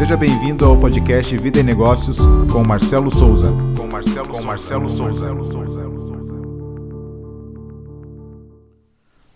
Seja 0.00 0.16
bem-vindo 0.16 0.64
ao 0.64 0.78
podcast 0.78 1.36
Vida 1.36 1.60
e 1.60 1.62
Negócios 1.62 2.20
com 2.50 2.64
Marcelo 2.64 3.10
Souza. 3.10 3.52
Com 3.76 3.86
Marcelo, 3.86 4.28
com 4.28 4.42
Marcelo 4.44 4.88
Souza. 4.88 5.26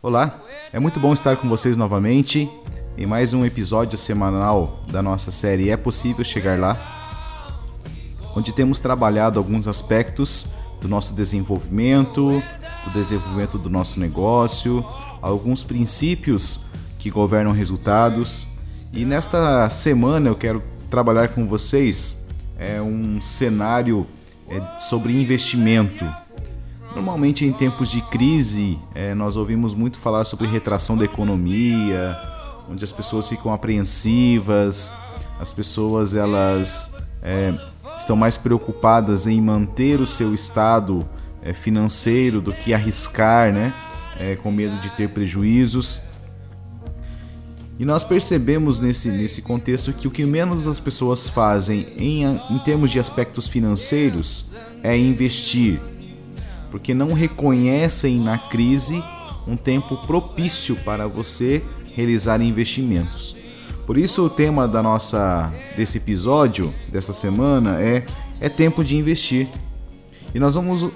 Olá, 0.00 0.40
é 0.72 0.80
muito 0.80 0.98
bom 0.98 1.12
estar 1.12 1.36
com 1.36 1.46
vocês 1.50 1.76
novamente 1.76 2.50
em 2.96 3.04
mais 3.04 3.34
um 3.34 3.44
episódio 3.44 3.98
semanal 3.98 4.80
da 4.90 5.02
nossa 5.02 5.30
série 5.30 5.68
É 5.68 5.76
Possível 5.76 6.24
Chegar 6.24 6.58
Lá, 6.58 7.82
onde 8.34 8.50
temos 8.50 8.78
trabalhado 8.80 9.38
alguns 9.38 9.68
aspectos 9.68 10.54
do 10.80 10.88
nosso 10.88 11.12
desenvolvimento, 11.12 12.42
do 12.84 12.90
desenvolvimento 12.90 13.58
do 13.58 13.68
nosso 13.68 14.00
negócio, 14.00 14.82
alguns 15.20 15.62
princípios 15.62 16.64
que 16.98 17.10
governam 17.10 17.52
resultados. 17.52 18.53
E 18.96 19.04
nesta 19.04 19.68
semana 19.70 20.28
eu 20.28 20.36
quero 20.36 20.62
trabalhar 20.88 21.26
com 21.26 21.44
vocês 21.48 22.28
é, 22.56 22.80
um 22.80 23.20
cenário 23.20 24.06
é, 24.48 24.78
sobre 24.78 25.12
investimento. 25.20 26.04
Normalmente 26.94 27.44
em 27.44 27.52
tempos 27.52 27.90
de 27.90 28.00
crise 28.02 28.78
é, 28.94 29.12
nós 29.12 29.36
ouvimos 29.36 29.74
muito 29.74 29.98
falar 29.98 30.24
sobre 30.24 30.46
retração 30.46 30.96
da 30.96 31.04
economia, 31.04 32.16
onde 32.70 32.84
as 32.84 32.92
pessoas 32.92 33.26
ficam 33.26 33.52
apreensivas, 33.52 34.94
as 35.40 35.50
pessoas 35.50 36.14
elas 36.14 36.94
é, 37.20 37.52
estão 37.98 38.14
mais 38.14 38.36
preocupadas 38.36 39.26
em 39.26 39.40
manter 39.40 40.00
o 40.00 40.06
seu 40.06 40.32
estado 40.32 41.04
é, 41.42 41.52
financeiro 41.52 42.40
do 42.40 42.52
que 42.52 42.72
arriscar, 42.72 43.52
né? 43.52 43.74
É, 44.16 44.36
com 44.36 44.52
medo 44.52 44.78
de 44.78 44.92
ter 44.92 45.08
prejuízos. 45.08 46.13
E 47.78 47.84
nós 47.84 48.04
percebemos 48.04 48.78
nesse, 48.78 49.10
nesse 49.10 49.42
contexto 49.42 49.92
que 49.92 50.06
o 50.06 50.10
que 50.10 50.24
menos 50.24 50.66
as 50.68 50.78
pessoas 50.78 51.28
fazem 51.28 51.88
em, 51.98 52.24
em 52.24 52.58
termos 52.60 52.90
de 52.90 53.00
aspectos 53.00 53.48
financeiros 53.48 54.50
é 54.82 54.96
investir, 54.96 55.80
porque 56.70 56.94
não 56.94 57.12
reconhecem 57.12 58.20
na 58.20 58.38
crise 58.38 59.02
um 59.46 59.56
tempo 59.56 59.96
propício 60.06 60.76
para 60.76 61.08
você 61.08 61.62
realizar 61.94 62.40
investimentos. 62.40 63.36
Por 63.86 63.98
isso 63.98 64.24
o 64.24 64.30
tema 64.30 64.66
da 64.66 64.82
nossa 64.82 65.52
desse 65.76 65.98
episódio 65.98 66.72
dessa 66.90 67.12
semana 67.12 67.80
é 67.80 68.06
é 68.40 68.48
tempo 68.48 68.84
de 68.84 68.96
investir. 68.96 69.48
E 70.34 70.38
nós 70.38 70.54
vamos 70.54 70.88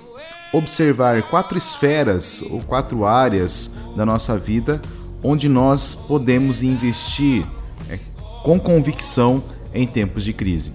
observar 0.52 1.22
quatro 1.24 1.56
esferas 1.56 2.42
ou 2.42 2.60
quatro 2.60 3.04
áreas 3.04 3.76
da 3.96 4.04
nossa 4.04 4.36
vida 4.36 4.80
onde 5.22 5.48
nós 5.48 5.94
podemos 5.94 6.62
investir 6.62 7.46
é, 7.88 7.98
com 8.42 8.58
convicção 8.58 9.42
em 9.74 9.86
tempos 9.86 10.24
de 10.24 10.32
crise. 10.32 10.72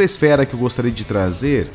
Primeira 0.00 0.04
esfera 0.04 0.46
que 0.46 0.54
eu 0.54 0.58
gostaria 0.58 0.90
de 0.90 1.04
trazer 1.04 1.70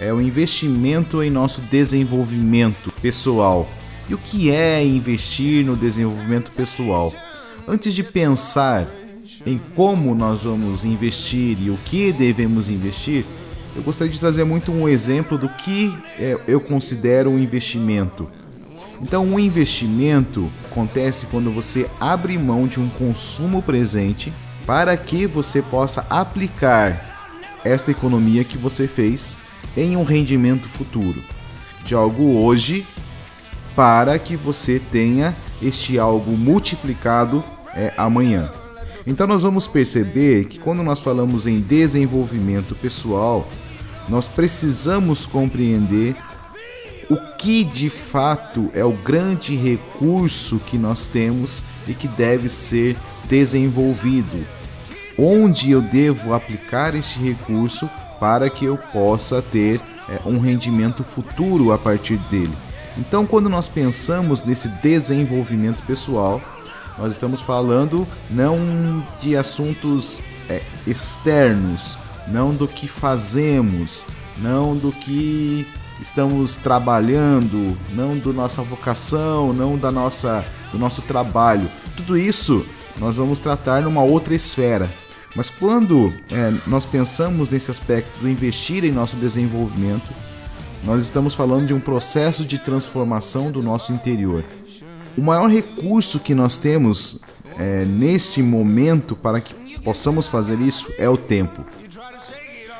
é 0.00 0.12
o 0.12 0.20
investimento 0.20 1.22
em 1.22 1.30
nosso 1.30 1.60
desenvolvimento 1.62 2.92
pessoal. 3.00 3.68
E 4.08 4.14
o 4.14 4.18
que 4.18 4.50
é 4.50 4.84
investir 4.84 5.64
no 5.64 5.76
desenvolvimento 5.76 6.50
pessoal? 6.50 7.14
Antes 7.68 7.94
de 7.94 8.02
pensar 8.02 8.88
em 9.46 9.60
como 9.76 10.12
nós 10.12 10.42
vamos 10.42 10.84
investir 10.84 11.56
e 11.60 11.70
o 11.70 11.78
que 11.84 12.10
devemos 12.12 12.68
investir, 12.68 13.24
eu 13.76 13.82
gostaria 13.82 14.12
de 14.12 14.18
trazer 14.18 14.42
muito 14.42 14.72
um 14.72 14.88
exemplo 14.88 15.38
do 15.38 15.48
que 15.48 15.96
é, 16.18 16.36
eu 16.48 16.60
considero 16.60 17.30
um 17.30 17.38
investimento. 17.38 18.28
Então, 19.00 19.24
um 19.24 19.38
investimento 19.38 20.50
acontece 20.68 21.26
quando 21.26 21.52
você 21.52 21.88
abre 22.00 22.36
mão 22.36 22.66
de 22.66 22.80
um 22.80 22.88
consumo 22.88 23.62
presente 23.62 24.32
para 24.66 24.96
que 24.96 25.26
você 25.26 25.62
possa 25.62 26.04
aplicar 26.10 27.11
esta 27.64 27.90
economia 27.90 28.44
que 28.44 28.58
você 28.58 28.86
fez 28.86 29.38
em 29.76 29.96
um 29.96 30.04
rendimento 30.04 30.68
futuro, 30.68 31.22
de 31.84 31.94
algo 31.94 32.44
hoje 32.44 32.86
para 33.74 34.18
que 34.18 34.36
você 34.36 34.78
tenha 34.78 35.36
este 35.62 35.98
algo 35.98 36.32
multiplicado 36.32 37.42
é, 37.74 37.92
amanhã. 37.96 38.50
Então 39.06 39.26
nós 39.26 39.42
vamos 39.42 39.66
perceber 39.66 40.44
que 40.44 40.58
quando 40.58 40.82
nós 40.82 41.00
falamos 41.00 41.46
em 41.46 41.60
desenvolvimento 41.60 42.74
pessoal, 42.74 43.48
nós 44.08 44.28
precisamos 44.28 45.26
compreender 45.26 46.14
o 47.10 47.16
que 47.36 47.64
de 47.64 47.90
fato 47.90 48.70
é 48.74 48.84
o 48.84 48.92
grande 48.92 49.56
recurso 49.56 50.60
que 50.60 50.78
nós 50.78 51.08
temos 51.08 51.64
e 51.86 51.94
que 51.94 52.06
deve 52.06 52.48
ser 52.48 52.96
desenvolvido 53.28 54.46
onde 55.18 55.70
eu 55.70 55.80
devo 55.80 56.34
aplicar 56.34 56.94
este 56.94 57.20
recurso 57.20 57.88
para 58.20 58.48
que 58.48 58.64
eu 58.64 58.76
possa 58.76 59.42
ter 59.42 59.80
é, 60.08 60.20
um 60.26 60.38
rendimento 60.38 61.02
futuro 61.02 61.72
a 61.72 61.78
partir 61.78 62.16
dele. 62.30 62.52
Então, 62.96 63.26
quando 63.26 63.48
nós 63.48 63.68
pensamos 63.68 64.44
nesse 64.44 64.68
desenvolvimento 64.68 65.82
pessoal, 65.86 66.40
nós 66.98 67.12
estamos 67.12 67.40
falando 67.40 68.06
não 68.30 68.58
de 69.20 69.36
assuntos 69.36 70.22
é, 70.48 70.62
externos, 70.86 71.98
não 72.28 72.54
do 72.54 72.68
que 72.68 72.86
fazemos, 72.86 74.04
não 74.38 74.76
do 74.76 74.92
que 74.92 75.66
estamos 76.00 76.56
trabalhando, 76.56 77.76
não 77.90 78.18
da 78.18 78.32
nossa 78.32 78.62
vocação, 78.62 79.52
não 79.52 79.76
da 79.76 79.90
nossa 79.90 80.44
do 80.70 80.78
nosso 80.78 81.02
trabalho. 81.02 81.68
Tudo 81.96 82.16
isso 82.16 82.66
nós 82.98 83.16
vamos 83.16 83.38
tratar 83.38 83.82
numa 83.82 84.02
outra 84.02 84.34
esfera. 84.34 84.92
Mas 85.34 85.48
quando 85.48 86.12
é, 86.30 86.52
nós 86.66 86.84
pensamos 86.84 87.48
nesse 87.48 87.70
aspecto 87.70 88.20
do 88.20 88.28
investir 88.28 88.84
em 88.84 88.92
nosso 88.92 89.16
desenvolvimento, 89.16 90.08
nós 90.84 91.04
estamos 91.04 91.34
falando 91.34 91.66
de 91.66 91.74
um 91.74 91.80
processo 91.80 92.44
de 92.44 92.58
transformação 92.58 93.50
do 93.50 93.62
nosso 93.62 93.92
interior. 93.92 94.44
O 95.16 95.22
maior 95.22 95.48
recurso 95.48 96.20
que 96.20 96.34
nós 96.34 96.58
temos 96.58 97.20
é, 97.58 97.84
nesse 97.84 98.42
momento 98.42 99.14
para 99.14 99.40
que 99.40 99.78
possamos 99.80 100.26
fazer 100.26 100.60
isso 100.60 100.92
é 100.98 101.08
o 101.08 101.16
tempo. 101.16 101.64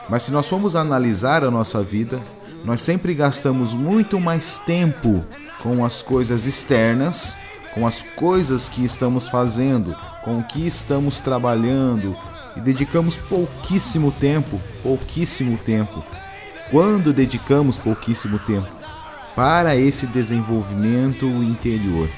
Mas 0.08 0.24
se 0.24 0.32
nós 0.32 0.48
formos 0.48 0.76
analisar 0.76 1.44
a 1.44 1.50
nossa 1.50 1.82
vida, 1.82 2.20
nós 2.64 2.80
sempre 2.80 3.14
gastamos 3.14 3.74
muito 3.74 4.20
mais 4.20 4.58
tempo 4.58 5.24
com 5.62 5.84
as 5.84 6.02
coisas 6.02 6.44
externas, 6.44 7.36
com 7.72 7.86
as 7.86 8.02
coisas 8.02 8.68
que 8.68 8.84
estamos 8.84 9.28
fazendo, 9.28 9.96
com 10.22 10.40
o 10.40 10.44
que 10.44 10.66
estamos 10.66 11.20
trabalhando, 11.20 12.16
e 12.56 12.60
dedicamos 12.60 13.16
pouquíssimo 13.16 14.12
tempo, 14.12 14.60
pouquíssimo 14.82 15.56
tempo. 15.58 16.04
Quando 16.70 17.12
dedicamos 17.12 17.76
pouquíssimo 17.76 18.38
tempo 18.38 18.68
para 19.34 19.76
esse 19.76 20.06
desenvolvimento 20.06 21.26
interior. 21.26 22.08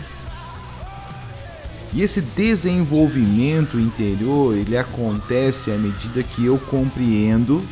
E 1.92 2.02
esse 2.02 2.20
desenvolvimento 2.20 3.78
interior, 3.78 4.56
ele 4.56 4.76
acontece 4.76 5.70
à 5.70 5.76
medida 5.76 6.22
que 6.24 6.44
eu 6.44 6.58
compreendo 6.58 7.62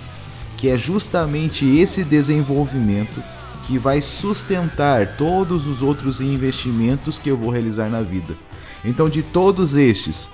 que 0.56 0.68
é 0.68 0.76
justamente 0.76 1.66
esse 1.66 2.04
desenvolvimento 2.04 3.20
que 3.64 3.78
vai 3.78 4.00
sustentar 4.00 5.16
todos 5.16 5.66
os 5.66 5.82
outros 5.82 6.20
investimentos 6.20 7.18
que 7.18 7.28
eu 7.28 7.36
vou 7.36 7.50
realizar 7.50 7.88
na 7.88 8.00
vida. 8.00 8.36
Então, 8.84 9.08
de 9.08 9.24
todos 9.24 9.74
estes, 9.74 10.30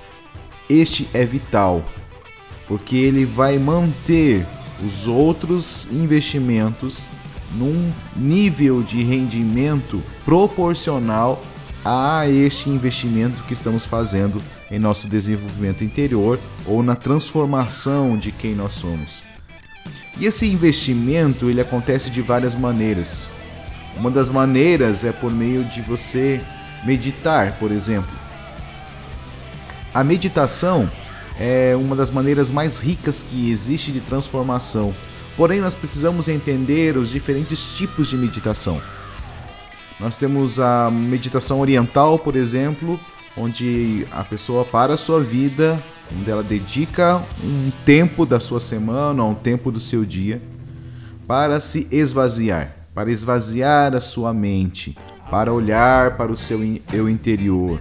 este 0.68 1.08
é 1.14 1.24
vital, 1.24 1.82
porque 2.68 2.96
ele 2.96 3.24
vai 3.24 3.58
manter 3.58 4.46
os 4.84 5.08
outros 5.08 5.88
investimentos 5.90 7.08
num 7.56 7.90
nível 8.14 8.82
de 8.82 9.02
rendimento 9.02 10.02
proporcional 10.24 11.42
a 11.82 12.28
este 12.28 12.68
investimento 12.68 13.42
que 13.44 13.54
estamos 13.54 13.86
fazendo 13.86 14.40
em 14.70 14.78
nosso 14.78 15.08
desenvolvimento 15.08 15.82
interior 15.82 16.38
ou 16.66 16.82
na 16.82 16.94
transformação 16.94 18.18
de 18.18 18.30
quem 18.30 18.54
nós 18.54 18.74
somos. 18.74 19.24
E 20.18 20.26
esse 20.26 20.46
investimento 20.46 21.48
ele 21.48 21.60
acontece 21.60 22.10
de 22.10 22.20
várias 22.20 22.54
maneiras. 22.54 23.30
Uma 23.96 24.10
das 24.10 24.28
maneiras 24.28 25.04
é 25.04 25.12
por 25.12 25.32
meio 25.32 25.64
de 25.64 25.80
você 25.80 26.40
meditar, 26.84 27.52
por 27.58 27.72
exemplo. 27.72 28.12
A 29.94 30.04
meditação 30.04 30.90
é 31.38 31.76
uma 31.76 31.94
das 31.94 32.10
maneiras 32.10 32.50
mais 32.50 32.80
ricas 32.80 33.22
que 33.22 33.50
existe 33.50 33.92
de 33.92 34.00
transformação, 34.00 34.94
Porém, 35.38 35.60
nós 35.60 35.76
precisamos 35.76 36.28
entender 36.28 36.96
os 36.96 37.10
diferentes 37.10 37.76
tipos 37.76 38.08
de 38.08 38.16
meditação. 38.16 38.82
Nós 40.00 40.16
temos 40.16 40.58
a 40.58 40.90
meditação 40.90 41.60
oriental, 41.60 42.18
por 42.18 42.34
exemplo, 42.34 42.98
onde 43.36 44.04
a 44.10 44.24
pessoa 44.24 44.64
para 44.64 44.94
a 44.94 44.96
sua 44.96 45.22
vida, 45.22 45.80
onde 46.12 46.28
ela 46.28 46.42
dedica 46.42 47.24
um 47.40 47.70
tempo 47.86 48.26
da 48.26 48.40
sua 48.40 48.58
semana, 48.58 49.22
um 49.22 49.32
tempo 49.32 49.70
do 49.70 49.78
seu 49.78 50.04
dia, 50.04 50.42
para 51.24 51.60
se 51.60 51.86
esvaziar, 51.92 52.74
para 52.92 53.08
esvaziar 53.08 53.94
a 53.94 54.00
sua 54.00 54.34
mente, 54.34 54.98
para 55.30 55.52
olhar 55.52 56.16
para 56.16 56.32
o 56.32 56.36
seu 56.36 56.58
eu 56.92 57.08
interior, 57.08 57.78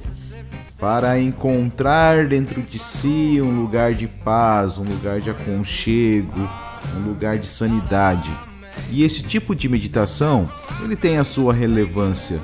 para 0.80 1.20
encontrar 1.20 2.28
dentro 2.28 2.62
de 2.62 2.78
si 2.78 3.40
um 3.42 3.62
lugar 3.62 3.94
de 3.94 4.08
paz, 4.08 4.78
um 4.78 4.84
lugar 4.84 5.20
de 5.20 5.30
aconchego, 5.30 6.48
um 6.96 7.08
lugar 7.08 7.38
de 7.40 7.48
sanidade. 7.48 8.32
E 8.92 9.04
esse 9.04 9.24
tipo 9.24 9.56
de 9.56 9.68
meditação, 9.68 10.52
ele 10.84 10.96
tem 10.96 11.18
a 11.18 11.24
sua 11.24 11.54
relevância. 11.54 12.40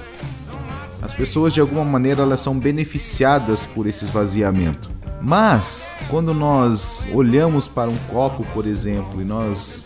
As 1.01 1.13
pessoas 1.13 1.53
de 1.53 1.59
alguma 1.59 1.85
maneira 1.85 2.23
elas 2.23 2.41
são 2.41 2.57
beneficiadas 2.57 3.65
por 3.65 3.85
esse 3.85 4.05
esvaziamento. 4.05 4.89
Mas 5.21 5.95
quando 6.09 6.33
nós 6.33 7.05
olhamos 7.13 7.67
para 7.67 7.89
um 7.89 7.97
copo, 8.09 8.43
por 8.51 8.65
exemplo, 8.65 9.21
e 9.21 9.25
nós 9.25 9.85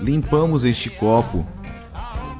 limpamos 0.00 0.64
este 0.64 0.90
copo, 0.90 1.46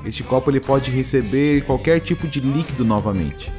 este 0.04 0.22
copo 0.22 0.50
ele 0.50 0.60
pode 0.60 0.90
receber 0.90 1.64
qualquer 1.64 2.00
tipo 2.00 2.26
de 2.26 2.40
líquido 2.40 2.84
novamente. 2.84 3.52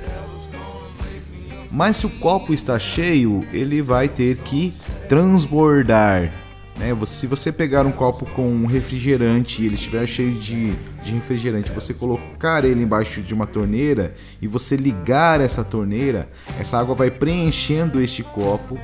Mas 1.71 1.97
se 1.97 2.05
o 2.05 2.09
copo 2.09 2.53
está 2.53 2.77
cheio, 2.77 3.47
ele 3.53 3.81
vai 3.81 4.09
ter 4.09 4.39
que 4.39 4.73
transbordar. 5.07 6.31
Né? 6.77 6.97
Se 7.05 7.27
você 7.27 7.51
pegar 7.51 7.85
um 7.85 7.91
copo 7.91 8.25
com 8.25 8.47
um 8.47 8.65
refrigerante 8.65 9.61
e 9.61 9.67
ele 9.67 9.75
estiver 9.75 10.05
cheio 10.07 10.33
de, 10.33 10.73
de 11.01 11.11
refrigerante, 11.13 11.71
você 11.71 11.93
colocar 11.93 12.65
ele 12.65 12.83
embaixo 12.83 13.21
de 13.21 13.33
uma 13.33 13.47
torneira 13.47 14.13
e 14.41 14.47
você 14.47 14.75
ligar 14.75 15.39
essa 15.39 15.63
torneira, 15.63 16.29
essa 16.59 16.77
água 16.77 16.93
vai 16.93 17.09
preenchendo 17.09 18.01
este 18.01 18.23
copo 18.23 18.77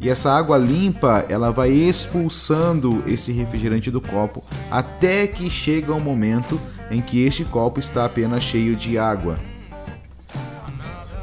e 0.00 0.08
essa 0.10 0.32
água 0.32 0.58
limpa 0.58 1.24
ela 1.28 1.52
vai 1.52 1.70
expulsando 1.70 3.04
esse 3.06 3.30
refrigerante 3.30 3.88
do 3.88 4.00
copo 4.00 4.42
até 4.68 5.28
que 5.28 5.48
chega 5.48 5.94
um 5.94 6.00
momento 6.00 6.60
em 6.90 7.00
que 7.00 7.22
este 7.22 7.44
copo 7.44 7.78
está 7.78 8.04
apenas 8.04 8.42
cheio 8.42 8.74
de 8.74 8.98
água. 8.98 9.51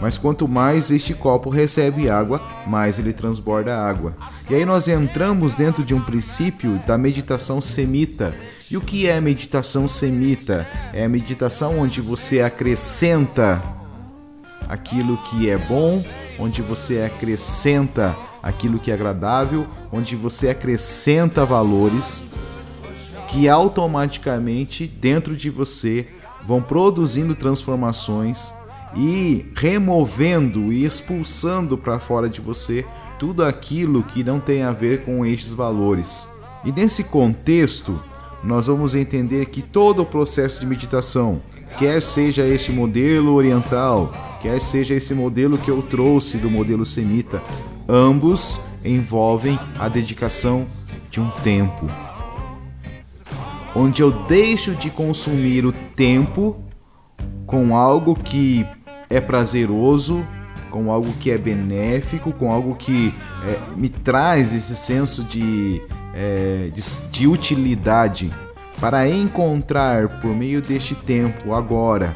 Mas 0.01 0.17
quanto 0.17 0.47
mais 0.47 0.91
este 0.91 1.13
copo 1.13 1.49
recebe 1.49 2.09
água, 2.09 2.41
mais 2.65 2.99
ele 2.99 3.11
transborda 3.11 3.77
água. 3.77 4.15
E 4.49 4.55
aí 4.55 4.65
nós 4.65 4.87
entramos 4.87 5.55
dentro 5.55 5.83
de 5.83 5.93
um 5.93 6.01
princípio 6.01 6.81
da 6.87 6.97
meditação 6.97 7.59
semita. 7.59 8.33
E 8.71 8.77
o 8.77 8.81
que 8.81 9.07
é 9.07 9.19
meditação 9.19 9.87
semita? 9.87 10.67
É 10.93 11.03
a 11.03 11.09
meditação 11.09 11.79
onde 11.79 11.99
você 11.99 12.41
acrescenta 12.41 13.61
aquilo 14.69 15.17
que 15.23 15.49
é 15.49 15.57
bom, 15.57 16.03
onde 16.37 16.61
você 16.61 17.01
acrescenta 17.01 18.15
aquilo 18.41 18.79
que 18.79 18.91
é 18.91 18.93
agradável, 18.93 19.67
onde 19.91 20.15
você 20.15 20.49
acrescenta 20.49 21.45
valores 21.45 22.25
que 23.27 23.49
automaticamente 23.49 24.87
dentro 24.87 25.35
de 25.35 25.49
você 25.49 26.07
vão 26.43 26.61
produzindo 26.61 27.35
transformações 27.35 28.53
e 28.95 29.45
removendo 29.55 30.73
e 30.73 30.83
expulsando 30.83 31.77
para 31.77 31.99
fora 31.99 32.27
de 32.27 32.41
você 32.41 32.85
tudo 33.17 33.43
aquilo 33.43 34.03
que 34.03 34.23
não 34.23 34.39
tem 34.39 34.63
a 34.63 34.71
ver 34.71 35.03
com 35.03 35.25
estes 35.25 35.53
valores. 35.53 36.29
E 36.63 36.71
nesse 36.71 37.03
contexto, 37.03 38.01
nós 38.43 38.67
vamos 38.67 38.95
entender 38.95 39.47
que 39.47 39.61
todo 39.61 40.01
o 40.01 40.05
processo 40.05 40.61
de 40.61 40.65
meditação, 40.65 41.41
quer 41.77 42.01
seja 42.01 42.47
este 42.47 42.71
modelo 42.71 43.33
oriental, 43.33 44.13
quer 44.41 44.61
seja 44.61 44.95
esse 44.95 45.13
modelo 45.13 45.57
que 45.57 45.69
eu 45.69 45.81
trouxe 45.81 46.37
do 46.37 46.49
modelo 46.49 46.85
semita, 46.85 47.41
ambos 47.87 48.61
envolvem 48.83 49.59
a 49.77 49.89
dedicação 49.89 50.65
de 51.09 51.19
um 51.19 51.29
tempo. 51.43 51.87
Onde 53.75 54.01
eu 54.01 54.11
deixo 54.25 54.75
de 54.75 54.89
consumir 54.89 55.65
o 55.65 55.71
tempo 55.71 56.63
com 57.45 57.75
algo 57.75 58.15
que 58.15 58.65
é 59.09 59.19
prazeroso, 59.19 60.25
com 60.69 60.91
algo 60.91 61.11
que 61.19 61.31
é 61.31 61.37
benéfico, 61.37 62.31
com 62.31 62.51
algo 62.51 62.75
que 62.75 63.13
é, 63.43 63.59
me 63.75 63.89
traz 63.89 64.53
esse 64.53 64.75
senso 64.75 65.23
de, 65.23 65.81
é, 66.13 66.69
de, 66.73 66.81
de 67.11 67.27
utilidade, 67.27 68.31
para 68.79 69.09
encontrar 69.09 70.21
por 70.21 70.33
meio 70.33 70.61
deste 70.61 70.95
tempo 70.95 71.53
agora, 71.53 72.15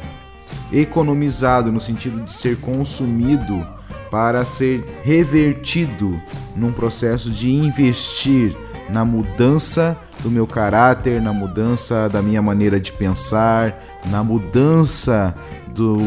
economizado 0.72 1.70
no 1.70 1.80
sentido 1.80 2.22
de 2.22 2.32
ser 2.32 2.58
consumido, 2.60 3.66
para 4.10 4.44
ser 4.44 4.84
revertido 5.02 6.20
num 6.54 6.72
processo 6.72 7.30
de 7.30 7.50
investir 7.50 8.56
na 8.88 9.04
mudança 9.04 9.98
do 10.20 10.30
meu 10.30 10.46
caráter, 10.46 11.20
na 11.20 11.32
mudança 11.32 12.08
da 12.08 12.22
minha 12.22 12.40
maneira 12.40 12.78
de 12.78 12.92
pensar, 12.92 13.82
na 14.06 14.22
mudança 14.22 15.34
do, 15.74 15.98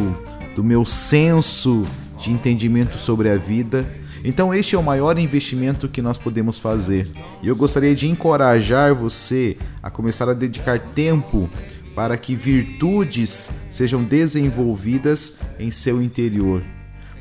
do 0.57 0.63
meu 0.63 0.83
senso 0.83 1.85
de 2.17 2.31
entendimento 2.31 2.97
sobre 2.97 3.29
a 3.29 3.37
vida. 3.37 3.87
Então, 4.23 4.51
este 4.51 4.73
é 4.73 4.79
o 4.79 4.81
maior 4.81 5.19
investimento 5.19 5.87
que 5.87 6.01
nós 6.01 6.17
podemos 6.17 6.57
fazer. 6.57 7.07
E 7.43 7.47
eu 7.47 7.55
gostaria 7.55 7.93
de 7.93 8.07
encorajar 8.07 8.95
você 8.95 9.55
a 9.83 9.91
começar 9.91 10.27
a 10.27 10.33
dedicar 10.33 10.79
tempo 10.79 11.47
para 11.93 12.17
que 12.17 12.33
virtudes 12.33 13.51
sejam 13.69 14.03
desenvolvidas 14.03 15.37
em 15.59 15.69
seu 15.69 16.01
interior, 16.01 16.63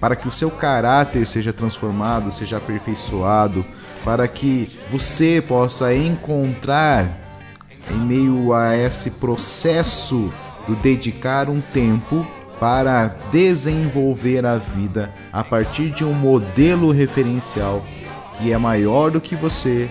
para 0.00 0.16
que 0.16 0.26
o 0.26 0.30
seu 0.30 0.50
caráter 0.50 1.26
seja 1.26 1.52
transformado, 1.52 2.30
seja 2.30 2.56
aperfeiçoado, 2.56 3.66
para 4.02 4.26
que 4.26 4.78
você 4.86 5.44
possa 5.46 5.94
encontrar 5.94 7.44
em 7.90 8.00
meio 8.00 8.54
a 8.54 8.74
esse 8.74 9.10
processo 9.10 10.32
do 10.66 10.74
dedicar 10.74 11.50
um 11.50 11.60
tempo 11.60 12.26
para 12.58 13.08
desenvolver 13.30 14.46
a 14.46 14.56
vida 14.56 15.12
a 15.32 15.44
partir 15.44 15.90
de 15.90 16.04
um 16.04 16.12
modelo 16.12 16.90
referencial 16.90 17.84
que 18.32 18.52
é 18.52 18.58
maior 18.58 19.10
do 19.10 19.20
que 19.20 19.34
você, 19.34 19.88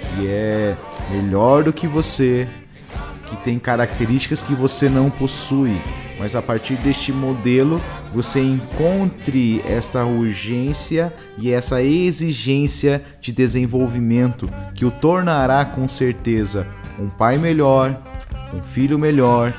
que 0.00 0.26
é 0.26 0.76
melhor 1.10 1.62
do 1.64 1.72
que 1.72 1.86
você, 1.86 2.48
que 3.26 3.36
tem 3.36 3.58
características 3.58 4.42
que 4.42 4.54
você 4.54 4.88
não 4.88 5.10
possui, 5.10 5.80
mas 6.18 6.36
a 6.36 6.42
partir 6.42 6.74
deste 6.76 7.12
modelo 7.12 7.80
você 8.10 8.40
encontre 8.40 9.62
essa 9.66 10.04
urgência 10.04 11.12
e 11.38 11.50
essa 11.50 11.82
exigência 11.82 13.02
de 13.20 13.32
desenvolvimento 13.32 14.50
que 14.74 14.84
o 14.84 14.90
tornará 14.90 15.64
com 15.64 15.88
certeza 15.88 16.66
um 16.98 17.08
pai 17.08 17.38
melhor, 17.38 17.98
um 18.54 18.62
filho 18.62 18.98
melhor, 18.98 19.52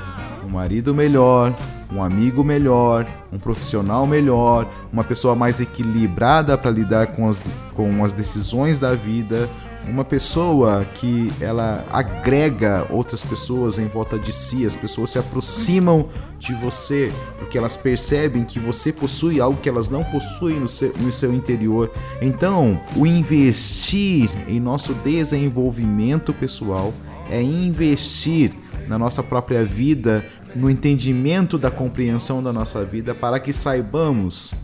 um 0.44 0.48
marido 0.48 0.94
melhor, 0.94 1.54
um 1.92 2.02
amigo 2.02 2.42
melhor, 2.42 3.06
um 3.32 3.38
profissional 3.38 4.06
melhor, 4.06 4.68
uma 4.92 5.04
pessoa 5.04 5.34
mais 5.34 5.60
equilibrada 5.60 6.56
para 6.56 6.70
lidar 6.70 7.08
com 7.08 7.28
as, 7.28 7.40
com 7.74 8.04
as 8.04 8.12
decisões 8.12 8.78
da 8.78 8.94
vida, 8.94 9.48
uma 9.86 10.04
pessoa 10.04 10.84
que 10.94 11.30
ela 11.40 11.84
agrega 11.92 12.86
outras 12.90 13.22
pessoas 13.22 13.78
em 13.78 13.86
volta 13.86 14.18
de 14.18 14.32
si, 14.32 14.64
as 14.64 14.74
pessoas 14.74 15.10
se 15.10 15.18
aproximam 15.18 16.08
de 16.38 16.54
você 16.54 17.12
porque 17.38 17.58
elas 17.58 17.76
percebem 17.76 18.44
que 18.44 18.58
você 18.58 18.92
possui 18.92 19.40
algo 19.40 19.60
que 19.60 19.68
elas 19.68 19.88
não 19.88 20.02
possuem 20.04 20.58
no 20.58 20.68
seu, 20.68 20.92
no 20.96 21.12
seu 21.12 21.34
interior. 21.34 21.92
Então, 22.20 22.80
o 22.96 23.06
investir 23.06 24.30
em 24.48 24.58
nosso 24.58 24.94
desenvolvimento 24.94 26.32
pessoal 26.32 26.92
é 27.30 27.42
investir 27.42 28.52
na 28.88 28.98
nossa 28.98 29.22
própria 29.22 29.64
vida, 29.64 30.24
no 30.54 30.70
entendimento 30.70 31.58
da 31.58 31.70
compreensão 31.70 32.42
da 32.42 32.52
nossa 32.52 32.84
vida, 32.84 33.14
para 33.14 33.40
que 33.40 33.52
saibamos 33.52 34.54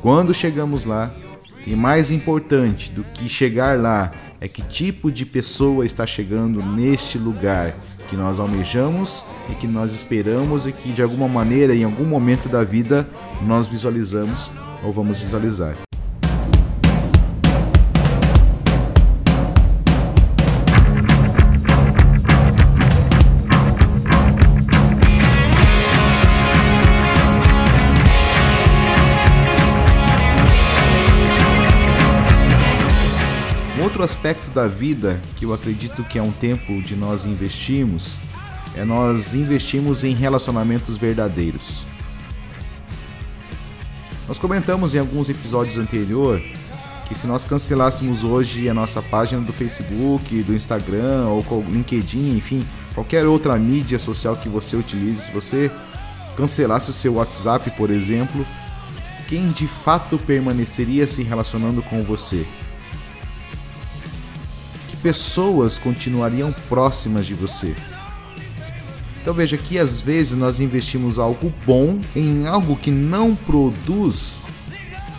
quando 0.00 0.34
chegamos 0.34 0.84
lá, 0.84 1.14
e 1.66 1.76
mais 1.76 2.10
importante 2.10 2.90
do 2.90 3.04
que 3.04 3.28
chegar 3.28 3.78
lá 3.78 4.12
é 4.40 4.48
que 4.48 4.62
tipo 4.62 5.12
de 5.12 5.24
pessoa 5.24 5.86
está 5.86 6.04
chegando 6.04 6.60
neste 6.60 7.16
lugar 7.18 7.76
que 8.08 8.16
nós 8.16 8.40
almejamos 8.40 9.24
e 9.48 9.54
que 9.54 9.68
nós 9.68 9.94
esperamos 9.94 10.66
e 10.66 10.72
que 10.72 10.92
de 10.92 11.00
alguma 11.00 11.28
maneira, 11.28 11.74
em 11.74 11.84
algum 11.84 12.04
momento 12.04 12.48
da 12.48 12.64
vida, 12.64 13.08
nós 13.46 13.68
visualizamos 13.68 14.50
ou 14.82 14.92
vamos 14.92 15.20
visualizar. 15.20 15.91
Outro 34.02 34.16
aspecto 34.16 34.50
da 34.50 34.66
vida 34.66 35.20
que 35.36 35.44
eu 35.44 35.54
acredito 35.54 36.02
que 36.02 36.18
é 36.18 36.22
um 36.22 36.32
tempo 36.32 36.82
de 36.82 36.96
nós 36.96 37.24
investirmos 37.24 38.18
é 38.74 38.84
nós 38.84 39.32
investirmos 39.32 40.02
em 40.02 40.12
relacionamentos 40.12 40.96
verdadeiros. 40.96 41.86
Nós 44.26 44.40
comentamos 44.40 44.94
em 44.94 44.98
alguns 44.98 45.28
episódios 45.28 45.78
anteriores 45.78 46.42
que 47.06 47.14
se 47.14 47.28
nós 47.28 47.44
cancelássemos 47.44 48.24
hoje 48.24 48.68
a 48.68 48.74
nossa 48.74 49.00
página 49.00 49.40
do 49.40 49.52
Facebook, 49.52 50.42
do 50.42 50.52
Instagram 50.52 51.28
ou 51.28 51.64
LinkedIn, 51.68 52.36
enfim, 52.36 52.66
qualquer 52.94 53.24
outra 53.24 53.56
mídia 53.56 54.00
social 54.00 54.34
que 54.34 54.48
você 54.48 54.74
utilize, 54.74 55.26
se 55.26 55.30
você 55.30 55.70
cancelasse 56.36 56.90
o 56.90 56.92
seu 56.92 57.14
WhatsApp, 57.14 57.70
por 57.76 57.88
exemplo, 57.88 58.44
quem 59.28 59.50
de 59.50 59.68
fato 59.68 60.18
permaneceria 60.18 61.06
se 61.06 61.22
relacionando 61.22 61.82
com 61.82 62.02
você? 62.02 62.44
Pessoas 65.02 65.78
continuariam 65.78 66.54
próximas 66.68 67.26
de 67.26 67.34
você? 67.34 67.74
Então 69.20 69.34
veja 69.34 69.56
que 69.56 69.76
às 69.76 70.00
vezes 70.00 70.36
nós 70.36 70.60
investimos 70.60 71.18
algo 71.18 71.52
bom 71.66 71.98
em 72.14 72.46
algo 72.46 72.76
que 72.76 72.90
não 72.90 73.34
produz 73.34 74.44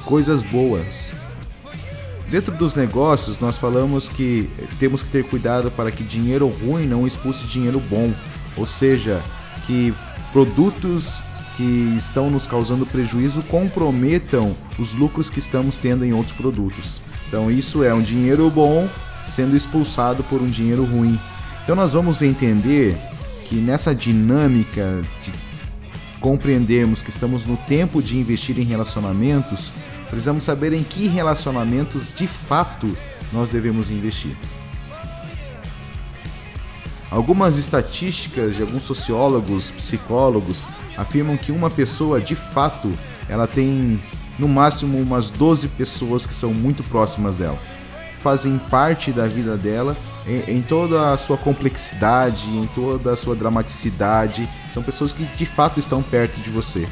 coisas 0.06 0.42
boas. 0.42 1.12
Dentro 2.30 2.56
dos 2.56 2.76
negócios, 2.76 3.40
nós 3.40 3.58
falamos 3.58 4.08
que 4.08 4.50
temos 4.80 5.02
que 5.02 5.10
ter 5.10 5.26
cuidado 5.26 5.70
para 5.70 5.92
que 5.92 6.04
dinheiro 6.04 6.48
ruim 6.48 6.88
não 6.88 7.06
expulse 7.06 7.46
dinheiro 7.46 7.80
bom, 7.80 8.14
ou 8.56 8.66
seja, 8.66 9.22
que 9.68 9.94
produtos 10.32 11.24
que 11.56 11.96
estão 11.98 12.30
nos 12.30 12.48
causando 12.48 12.86
prejuízo 12.86 13.44
comprometam 13.44 14.56
os 14.80 14.94
lucros 14.94 15.30
que 15.30 15.40
estamos 15.40 15.78
tendo 15.78 16.04
em 16.04 16.14
outros 16.14 16.36
produtos. 16.36 17.02
Então, 17.28 17.52
isso 17.52 17.84
é 17.84 17.94
um 17.94 18.02
dinheiro 18.02 18.50
bom 18.50 18.90
sendo 19.28 19.56
expulsado 19.56 20.24
por 20.24 20.42
um 20.42 20.48
dinheiro 20.48 20.84
ruim. 20.84 21.20
Então, 21.64 21.76
nós 21.76 21.94
vamos 21.94 22.22
entender 22.22 22.98
que 23.46 23.56
nessa 23.56 23.94
dinâmica 23.94 25.02
de 25.22 25.32
compreendermos 26.20 27.02
que 27.02 27.10
estamos 27.10 27.46
no 27.46 27.58
tempo 27.58 28.02
de 28.02 28.18
investir 28.18 28.58
em 28.58 28.64
relacionamentos, 28.64 29.74
precisamos 30.10 30.44
saber 30.44 30.74
em 30.74 30.84
que 30.84 31.08
relacionamentos 31.08 32.14
de 32.14 32.28
fato 32.28 32.96
nós 33.32 33.50
devemos 33.50 33.90
investir. 33.90 34.36
Algumas 37.12 37.58
estatísticas 37.58 38.56
de 38.56 38.62
alguns 38.62 38.84
sociólogos, 38.84 39.70
psicólogos 39.70 40.68
afirmam 40.98 41.38
que 41.38 41.52
uma 41.52 41.70
pessoa 41.70 42.20
de 42.20 42.36
fato 42.36 42.92
ela 43.30 43.46
tem 43.46 44.02
no 44.40 44.48
máximo 44.48 44.98
umas 44.98 45.30
12 45.30 45.68
pessoas 45.70 46.26
que 46.26 46.34
são 46.34 46.54
muito 46.54 46.84
próximas 46.84 47.36
dela 47.36 47.58
fazem 48.24 48.58
parte 48.58 49.12
da 49.12 49.28
vida 49.28 49.58
dela 49.58 49.98
em, 50.26 50.58
em, 50.58 50.62
toda 50.62 51.12
a 51.12 51.18
sua 51.18 51.38
complexidade, 51.38 52.50
em 52.50 52.66
toda 52.68 53.12
a 53.12 53.18
sua 53.18 53.36
dramaticidade. 53.36 54.50
São 54.72 54.82
pessoas 54.82 55.12
que 55.12 55.26
de 55.26 55.46
fato 55.46 55.78
estão 55.78 56.02
perto 56.02 56.40
de 56.40 56.50
você. 56.50 56.88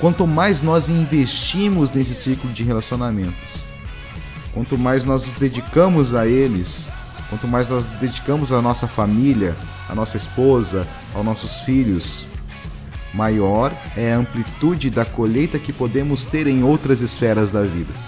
Quanto 0.00 0.26
mais 0.26 0.62
nós 0.62 0.88
investimos 0.88 1.92
nesse 1.92 2.14
ciclo 2.14 2.50
de 2.50 2.64
relacionamentos, 2.64 3.62
quanto 4.54 4.78
mais 4.78 5.04
nós 5.04 5.26
nos 5.26 5.34
dedicamos 5.34 6.14
a 6.14 6.26
eles, 6.26 6.88
quanto 7.28 7.46
mais 7.46 7.68
nós 7.68 7.88
dedicamos 7.88 8.52
à 8.52 8.62
nossa 8.62 8.88
família, 8.88 9.54
à 9.88 9.94
nossa 9.94 10.16
esposa, 10.16 10.86
aos 11.14 11.24
nossos 11.24 11.60
filhos, 11.60 12.26
maior 13.12 13.72
é 13.96 14.12
a 14.12 14.18
amplitude 14.18 14.90
da 14.90 15.04
colheita 15.04 15.58
que 15.58 15.72
podemos 15.72 16.26
ter 16.26 16.46
em 16.46 16.62
outras 16.62 17.00
esferas 17.00 17.50
da 17.50 17.62
vida. 17.62 18.03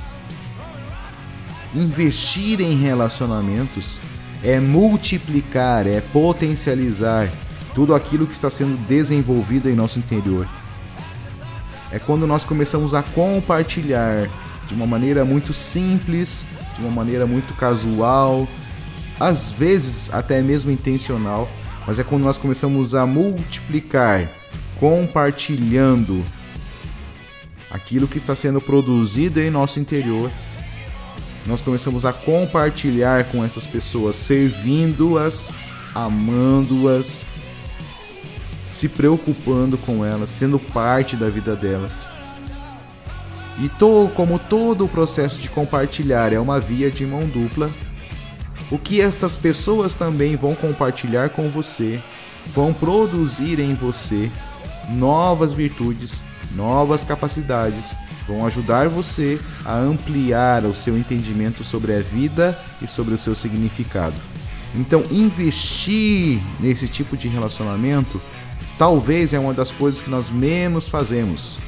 Investir 1.75 2.61
em 2.61 2.77
relacionamentos 2.77 4.01
é 4.43 4.61
multiplicar, 4.61 5.87
é 5.87 6.01
potencializar 6.01 7.31
tudo 7.75 7.95
aquilo 7.95 8.27
que 8.27 8.35
está 8.35 8.49
sendo 8.49 8.77
desenvolvido 8.87 9.69
em 9.69 9.75
nosso 9.75 9.99
interior. 9.99 10.49
É 11.91 11.99
quando 11.99 12.27
nós 12.27 12.45
começamos 12.45 12.95
a 12.95 13.03
compartilhar 13.03 14.29
de 14.67 14.75
uma 14.75 14.87
maneira 14.87 15.25
muito 15.25 15.53
simples, 15.53 16.45
de 16.75 16.81
uma 16.81 16.91
maneira 16.91 17.27
muito 17.27 17.55
casual, 17.55 18.49
às 19.19 19.51
vezes 19.51 20.13
até 20.13 20.43
mesmo 20.43 20.71
intencional, 20.71 21.49
mas 21.87 21.99
é 21.99 22.05
quando 22.05 22.25
nós 22.25 22.39
começamos 22.39 22.95
a 22.95 23.07
multiplicar, 23.07 24.29
compartilhando 24.79 26.25
aquilo 27.71 28.09
que 28.09 28.17
está 28.19 28.35
sendo 28.35 28.61
produzido 28.61 29.41
em 29.41 29.51
nosso 29.51 29.79
interior 29.79 30.31
nós 31.47 31.63
começamos 31.63 32.05
a 32.05 32.13
compartilhar 32.13 33.25
com 33.25 33.45
essas 33.45 33.67
pessoas, 33.67 34.17
servindo-as, 34.17 35.55
amando-as, 35.95 37.25
se 38.69 38.89
preocupando 38.89 39.79
com 39.79 40.05
elas, 40.05 40.29
sendo 40.31 40.59
parte 40.59 41.17
da 41.17 41.31
vida 41.31 41.55
delas. 41.55 42.09
E 43.59 43.69
to, 43.69 44.11
como 44.15 44.39
todo 44.39 44.85
o 44.85 44.89
processo 44.89 45.41
de 45.41 45.49
compartilhar 45.49 46.33
é 46.33 46.39
uma 46.39 46.61
via 46.61 46.91
de 46.91 47.07
mão 47.07 47.27
dupla, 47.27 47.71
o 48.71 48.79
que 48.79 49.01
essas 49.01 49.37
pessoas 49.37 49.95
também 49.95 50.37
vão 50.37 50.55
compartilhar 50.55 51.31
com 51.31 51.49
você, 51.49 52.01
vão 52.53 52.75
produzir 52.75 53.61
em 53.61 53.73
você 53.73 54.31
novas 54.91 55.53
virtudes, 55.53 56.23
novas 56.55 57.05
capacidades 57.05 57.97
vão 58.27 58.45
ajudar 58.47 58.89
você 58.89 59.41
a 59.65 59.77
ampliar 59.77 60.65
o 60.65 60.75
seu 60.75 60.97
entendimento 60.97 61.63
sobre 61.63 61.95
a 61.95 62.01
vida 62.01 62.59
e 62.83 62.89
sobre 62.89 63.15
o 63.15 63.19
seu 63.19 63.35
significado. 63.35 64.15
Então, 64.75 65.05
investir 65.11 66.41
nesse 66.61 66.89
tipo 66.89 67.17
de 67.17 67.29
relacionamento 67.29 68.21
talvez 68.79 69.33
é 69.33 69.39
uma 69.39 69.55
das 69.55 69.73
coisas 69.73 70.01
que 70.01 70.11
nós 70.11 70.29
menos 70.29 70.89
fazemos. 70.89 71.59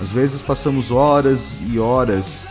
Às 0.00 0.12
vezes 0.12 0.40
passamos 0.40 0.90
horas 0.90 1.60
e 1.68 1.78
horas 1.78 2.46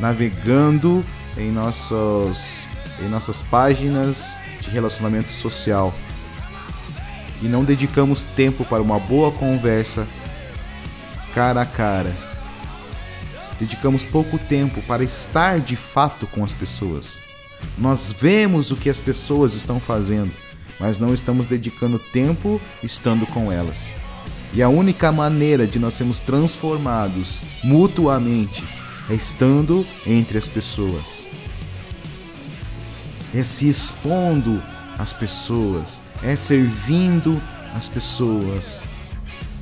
navegando 0.00 1.04
em, 1.36 1.50
nossos, 1.50 2.68
em 3.00 3.08
nossas 3.08 3.40
páginas 3.40 4.38
de 4.60 4.68
relacionamento 4.70 5.30
social 5.30 5.94
e 7.40 7.46
não 7.46 7.64
dedicamos 7.64 8.24
tempo 8.24 8.64
para 8.64 8.82
uma 8.82 8.98
boa 8.98 9.30
conversa 9.30 10.06
cara 11.38 11.60
a 11.60 11.66
cara. 11.66 12.12
Dedicamos 13.60 14.04
pouco 14.04 14.36
tempo 14.36 14.82
para 14.82 15.04
estar 15.04 15.60
de 15.60 15.76
fato 15.76 16.26
com 16.26 16.42
as 16.42 16.52
pessoas. 16.52 17.20
Nós 17.78 18.12
vemos 18.12 18.72
o 18.72 18.76
que 18.76 18.90
as 18.90 18.98
pessoas 18.98 19.54
estão 19.54 19.78
fazendo, 19.78 20.32
mas 20.80 20.98
não 20.98 21.14
estamos 21.14 21.46
dedicando 21.46 21.96
tempo 21.96 22.60
estando 22.82 23.24
com 23.24 23.52
elas. 23.52 23.94
E 24.52 24.60
a 24.60 24.68
única 24.68 25.12
maneira 25.12 25.64
de 25.64 25.78
nós 25.78 25.94
sermos 25.94 26.18
transformados 26.18 27.44
mutuamente 27.62 28.64
é 29.08 29.14
estando 29.14 29.86
entre 30.04 30.38
as 30.38 30.48
pessoas. 30.48 31.24
É 33.32 33.44
se 33.44 33.68
expondo 33.68 34.60
às 34.98 35.12
pessoas, 35.12 36.02
é 36.20 36.34
servindo 36.34 37.40
as 37.76 37.88
pessoas, 37.88 38.82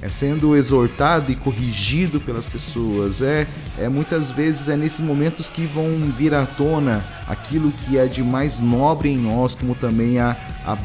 é 0.00 0.08
sendo 0.08 0.54
exortado 0.54 1.32
e 1.32 1.36
corrigido 1.36 2.20
pelas 2.20 2.46
pessoas. 2.46 3.22
É, 3.22 3.46
é 3.78 3.88
muitas 3.88 4.30
vezes 4.30 4.68
é 4.68 4.76
nesses 4.76 5.00
momentos 5.00 5.48
que 5.48 5.66
vão 5.66 5.90
vir 6.10 6.34
à 6.34 6.44
tona 6.44 7.04
aquilo 7.26 7.72
que 7.72 7.96
é 7.98 8.06
de 8.06 8.22
mais 8.22 8.60
nobre 8.60 9.08
em 9.08 9.16
nós, 9.16 9.54
como 9.54 9.74
também 9.74 10.18
a, 10.18 10.36
a, 10.64 10.76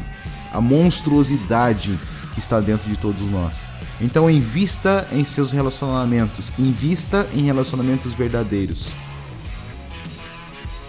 a 0.52 0.60
monstruosidade 0.60 1.98
que 2.34 2.40
está 2.40 2.60
dentro 2.60 2.88
de 2.88 2.96
todos 2.96 3.22
nós. 3.30 3.68
Então 4.00 4.28
invista 4.28 5.06
em 5.12 5.24
seus 5.24 5.52
relacionamentos, 5.52 6.52
invista 6.58 7.28
em 7.34 7.42
relacionamentos 7.42 8.14
verdadeiros. 8.14 8.92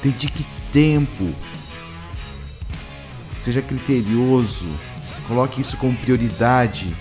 Dedique 0.01 0.45
tempo. 0.71 1.29
Seja 3.37 3.61
criterioso. 3.61 4.67
Coloque 5.27 5.61
isso 5.61 5.77
como 5.77 5.95
prioridade 5.97 6.93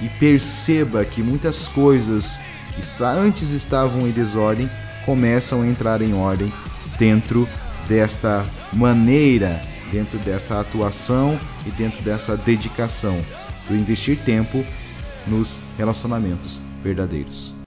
e 0.00 0.08
perceba 0.08 1.04
que 1.04 1.22
muitas 1.22 1.68
coisas 1.68 2.40
que 2.78 3.04
antes 3.04 3.50
estavam 3.50 4.06
em 4.06 4.10
desordem 4.10 4.70
começam 5.04 5.62
a 5.62 5.66
entrar 5.66 6.00
em 6.02 6.14
ordem 6.14 6.52
dentro 6.98 7.48
desta 7.88 8.44
maneira, 8.72 9.60
dentro 9.90 10.18
dessa 10.18 10.60
atuação 10.60 11.38
e 11.66 11.70
dentro 11.70 12.02
dessa 12.02 12.36
dedicação 12.36 13.18
do 13.66 13.74
investir 13.74 14.18
tempo 14.18 14.64
nos 15.26 15.60
relacionamentos 15.76 16.60
verdadeiros. 16.82 17.57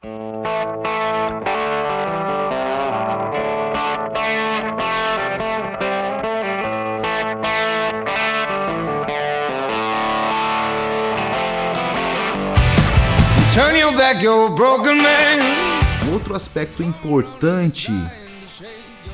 Outro 16.12 16.36
aspecto 16.36 16.84
importante 16.84 17.91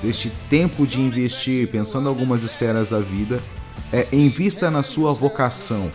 deste 0.02 0.30
tempo 0.50 0.88
de 0.88 1.00
investir, 1.00 1.70
pensando 1.70 2.06
em 2.06 2.10
algumas 2.10 2.44
esferas 2.44 2.90
da 2.90 3.00
vida, 3.00 3.40
é 3.92 4.08
invista 4.12 4.72
na 4.72 4.84
sua 4.84 5.14
vocação. 5.14 5.92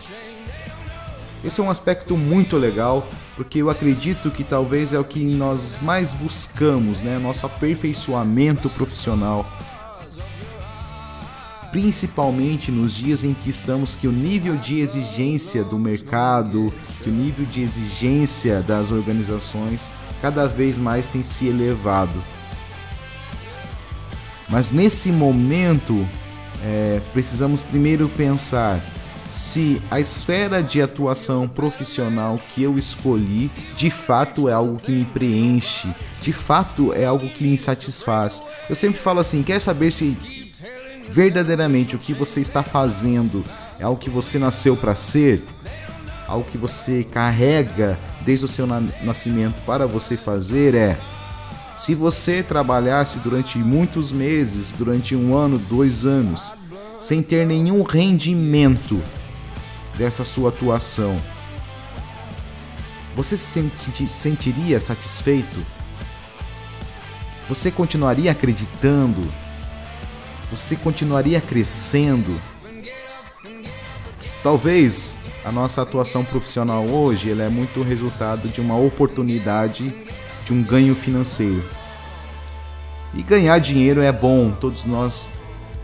Esse 1.43 1.59
é 1.59 1.63
um 1.63 1.69
aspecto 1.69 2.15
muito 2.15 2.55
legal, 2.55 3.05
porque 3.35 3.61
eu 3.61 3.69
acredito 3.69 4.31
que 4.31 4.43
talvez 4.43 4.93
é 4.93 4.99
o 4.99 5.03
que 5.03 5.19
nós 5.19 5.77
mais 5.81 6.13
buscamos, 6.13 7.01
né? 7.01 7.17
Nosso 7.17 7.45
aperfeiçoamento 7.45 8.69
profissional. 8.69 9.45
Principalmente 11.73 12.71
nos 12.71 12.93
dias 12.93 13.23
em 13.23 13.33
que 13.33 13.49
estamos 13.49 13.95
que 13.95 14.07
o 14.07 14.11
nível 14.11 14.55
de 14.55 14.79
exigência 14.79 15.63
do 15.63 15.79
mercado, 15.79 16.71
que 17.01 17.09
o 17.09 17.11
nível 17.11 17.47
de 17.47 17.61
exigência 17.61 18.61
das 18.61 18.91
organizações 18.91 19.91
cada 20.21 20.47
vez 20.47 20.77
mais 20.77 21.07
tem 21.07 21.23
se 21.23 21.47
elevado. 21.47 22.13
Mas 24.47 24.69
nesse 24.69 25.11
momento, 25.11 26.07
é, 26.63 27.01
precisamos 27.11 27.63
primeiro 27.63 28.07
pensar 28.07 28.79
se 29.27 29.81
a 29.89 29.99
esfera 29.99 30.61
de 30.61 30.79
atuação 30.79 31.47
profissional 31.47 32.39
que 32.53 32.61
eu 32.61 32.77
escolhi 32.77 33.49
de 33.75 33.89
fato 33.89 34.47
é 34.47 34.53
algo 34.53 34.77
que 34.77 34.91
me 34.91 35.05
preenche, 35.05 35.91
de 36.21 36.31
fato 36.31 36.93
é 36.93 37.03
algo 37.03 37.27
que 37.29 37.43
me 37.47 37.57
satisfaz. 37.57 38.43
Eu 38.69 38.75
sempre 38.75 38.99
falo 38.99 39.19
assim: 39.19 39.41
quer 39.41 39.59
saber 39.59 39.89
se 39.89 40.42
verdadeiramente 41.09 41.95
o 41.95 41.99
que 41.99 42.13
você 42.13 42.41
está 42.41 42.63
fazendo 42.63 43.43
é 43.79 43.83
algo 43.83 43.99
que 43.99 44.09
você 44.09 44.39
nasceu 44.39 44.75
para 44.75 44.95
ser? 44.95 45.43
Algo 46.27 46.49
que 46.49 46.57
você 46.57 47.03
carrega 47.03 47.99
desde 48.23 48.45
o 48.45 48.47
seu 48.47 48.65
nascimento 48.65 49.61
para 49.65 49.85
você 49.85 50.15
fazer? 50.15 50.73
É. 50.75 50.97
Se 51.77 51.93
você 51.93 52.41
trabalhasse 52.41 53.19
durante 53.19 53.57
muitos 53.57 54.11
meses, 54.11 54.71
durante 54.71 55.15
um 55.15 55.35
ano, 55.35 55.57
dois 55.57 56.05
anos, 56.05 56.53
sem 56.99 57.21
ter 57.21 57.45
nenhum 57.45 57.83
rendimento 57.83 59.01
dessa 59.97 60.23
sua 60.23 60.49
atuação, 60.49 61.19
você 63.15 63.37
se 63.37 63.71
sentiria 64.07 64.79
satisfeito? 64.79 65.63
Você 67.47 67.69
continuaria 67.69 68.31
acreditando? 68.31 69.21
Você 70.53 70.75
continuaria 70.75 71.41
crescendo? 71.41 72.39
Talvez 74.43 75.17
a 75.43 75.51
nossa 75.51 75.81
atuação 75.81 76.23
profissional 76.23 76.85
hoje 76.85 77.31
ela 77.31 77.41
é 77.41 77.49
muito 77.49 77.81
resultado 77.81 78.47
de 78.47 78.61
uma 78.61 78.77
oportunidade 78.77 79.91
de 80.45 80.53
um 80.53 80.61
ganho 80.61 80.93
financeiro. 80.93 81.63
E 83.15 83.23
ganhar 83.23 83.57
dinheiro 83.57 83.99
é 83.99 84.11
bom, 84.11 84.51
todos 84.51 84.85
nós 84.85 85.27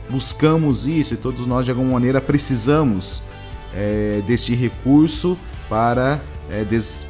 buscamos 0.07 0.85
isso 0.85 1.15
e 1.15 1.17
todos 1.17 1.47
nós 1.47 1.65
de 1.65 1.71
alguma 1.71 1.93
maneira 1.93 2.21
precisamos 2.21 3.23
é, 3.73 4.21
deste 4.27 4.53
recurso 4.53 5.35
para 5.67 6.21
é, 6.47 6.63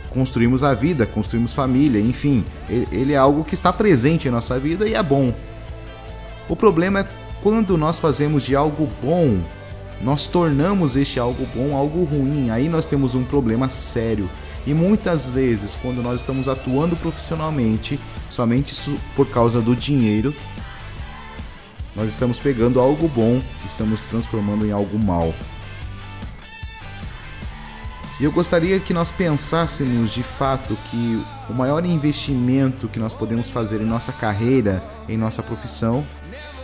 construirmos 0.09 0.63
a 0.63 0.73
vida, 0.73 1.05
construirmos 1.05 1.51
família, 1.51 1.99
enfim, 1.99 2.45
ele 2.69 3.11
é 3.11 3.17
algo 3.17 3.43
que 3.43 3.53
está 3.53 3.73
presente 3.73 4.29
em 4.29 4.31
nossa 4.31 4.57
vida 4.57 4.87
e 4.87 4.93
é 4.93 5.03
bom. 5.03 5.35
O 6.47 6.55
problema 6.55 7.01
é 7.01 7.18
quando 7.41 7.77
nós 7.77 7.97
fazemos 7.97 8.43
de 8.43 8.55
algo 8.55 8.87
bom, 9.01 9.39
nós 10.01 10.27
tornamos 10.27 10.95
este 10.95 11.19
algo 11.19 11.45
bom 11.53 11.75
algo 11.75 12.03
ruim, 12.03 12.49
aí 12.49 12.69
nós 12.69 12.85
temos 12.85 13.15
um 13.15 13.23
problema 13.23 13.69
sério. 13.69 14.29
E 14.67 14.73
muitas 14.73 15.29
vezes, 15.29 15.75
quando 15.75 16.01
nós 16.01 16.19
estamos 16.21 16.47
atuando 16.47 16.95
profissionalmente, 16.95 17.99
somente 18.29 18.75
por 19.15 19.27
causa 19.27 19.61
do 19.61 19.75
dinheiro, 19.75 20.33
nós 21.95 22.11
estamos 22.11 22.37
pegando 22.37 22.79
algo 22.79 23.07
bom 23.07 23.41
e 23.63 23.67
estamos 23.67 24.01
transformando 24.01 24.65
em 24.65 24.71
algo 24.71 24.97
mal. 24.99 25.33
E 28.19 28.25
eu 28.25 28.31
gostaria 28.33 28.77
que 28.81 28.93
nós 28.93 29.11
pensássemos 29.11 30.13
de 30.13 30.23
fato 30.23 30.77
que 30.91 31.23
o 31.49 31.53
maior 31.53 31.85
investimento 31.85 32.89
que 32.89 32.99
nós 32.99 33.13
podemos 33.13 33.49
fazer 33.49 33.79
em 33.79 33.85
nossa 33.85 34.11
carreira, 34.11 34.83
em 35.07 35.17
nossa 35.17 35.41
profissão, 35.41 36.05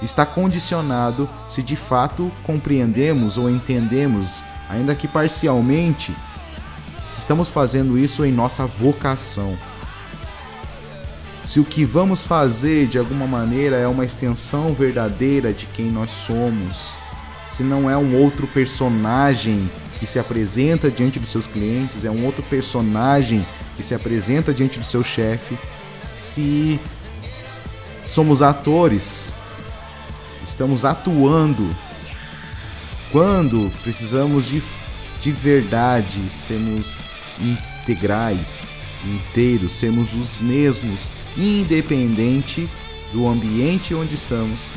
está 0.06 0.26
condicionado 0.26 1.30
se 1.50 1.62
de 1.62 1.76
fato 1.76 2.32
compreendemos 2.44 3.38
ou 3.38 3.50
entendemos, 3.50 4.44
ainda 4.70 4.96
que 4.96 5.08
parcialmente, 5.08 6.16
se 7.06 7.20
estamos 7.20 7.50
fazendo 7.50 7.98
isso 7.98 8.26
em 8.26 8.32
nossa 8.32 8.66
vocação. 8.66 9.56
Se 11.44 11.60
o 11.60 11.64
que 11.64 11.86
vamos 11.86 12.24
fazer 12.24 12.88
de 12.88 12.98
alguma 12.98 13.28
maneira 13.28 13.76
é 13.76 13.88
uma 13.88 14.04
extensão 14.04 14.74
verdadeira 14.74 15.54
de 15.54 15.68
quem 15.68 15.92
nós 15.92 16.10
somos, 16.10 16.98
se 17.46 17.62
não 17.62 17.90
é 17.90 17.96
um 17.96 18.20
outro 18.22 18.48
personagem 18.48 19.70
que 20.00 20.08
se 20.08 20.18
apresenta 20.18 20.90
diante 20.90 21.20
dos 21.20 21.30
seus 21.30 21.46
clientes, 21.46 22.04
é 22.04 22.10
um 22.10 22.26
outro 22.26 22.44
personagem 22.44 23.46
que 23.78 23.84
se 23.84 23.94
apresenta 23.94 24.54
diante 24.54 24.80
do 24.80 24.86
seu 24.86 25.04
chefe, 25.04 25.58
se 26.10 26.80
somos 28.04 28.42
atores, 28.42 29.32
estamos 30.46 30.86
atuando 30.86 31.76
quando 33.12 33.72
precisamos 33.84 34.48
de, 34.48 34.62
de 35.22 35.32
verdade 35.32 36.30
sermos 36.30 37.06
integrais, 37.40 38.66
inteiros, 39.04 39.74
sermos 39.74 40.14
os 40.14 40.38
mesmos, 40.38 41.12
independente 41.38 42.70
do 43.12 43.28
ambiente 43.28 43.94
onde 43.94 44.16
estamos, 44.16 44.72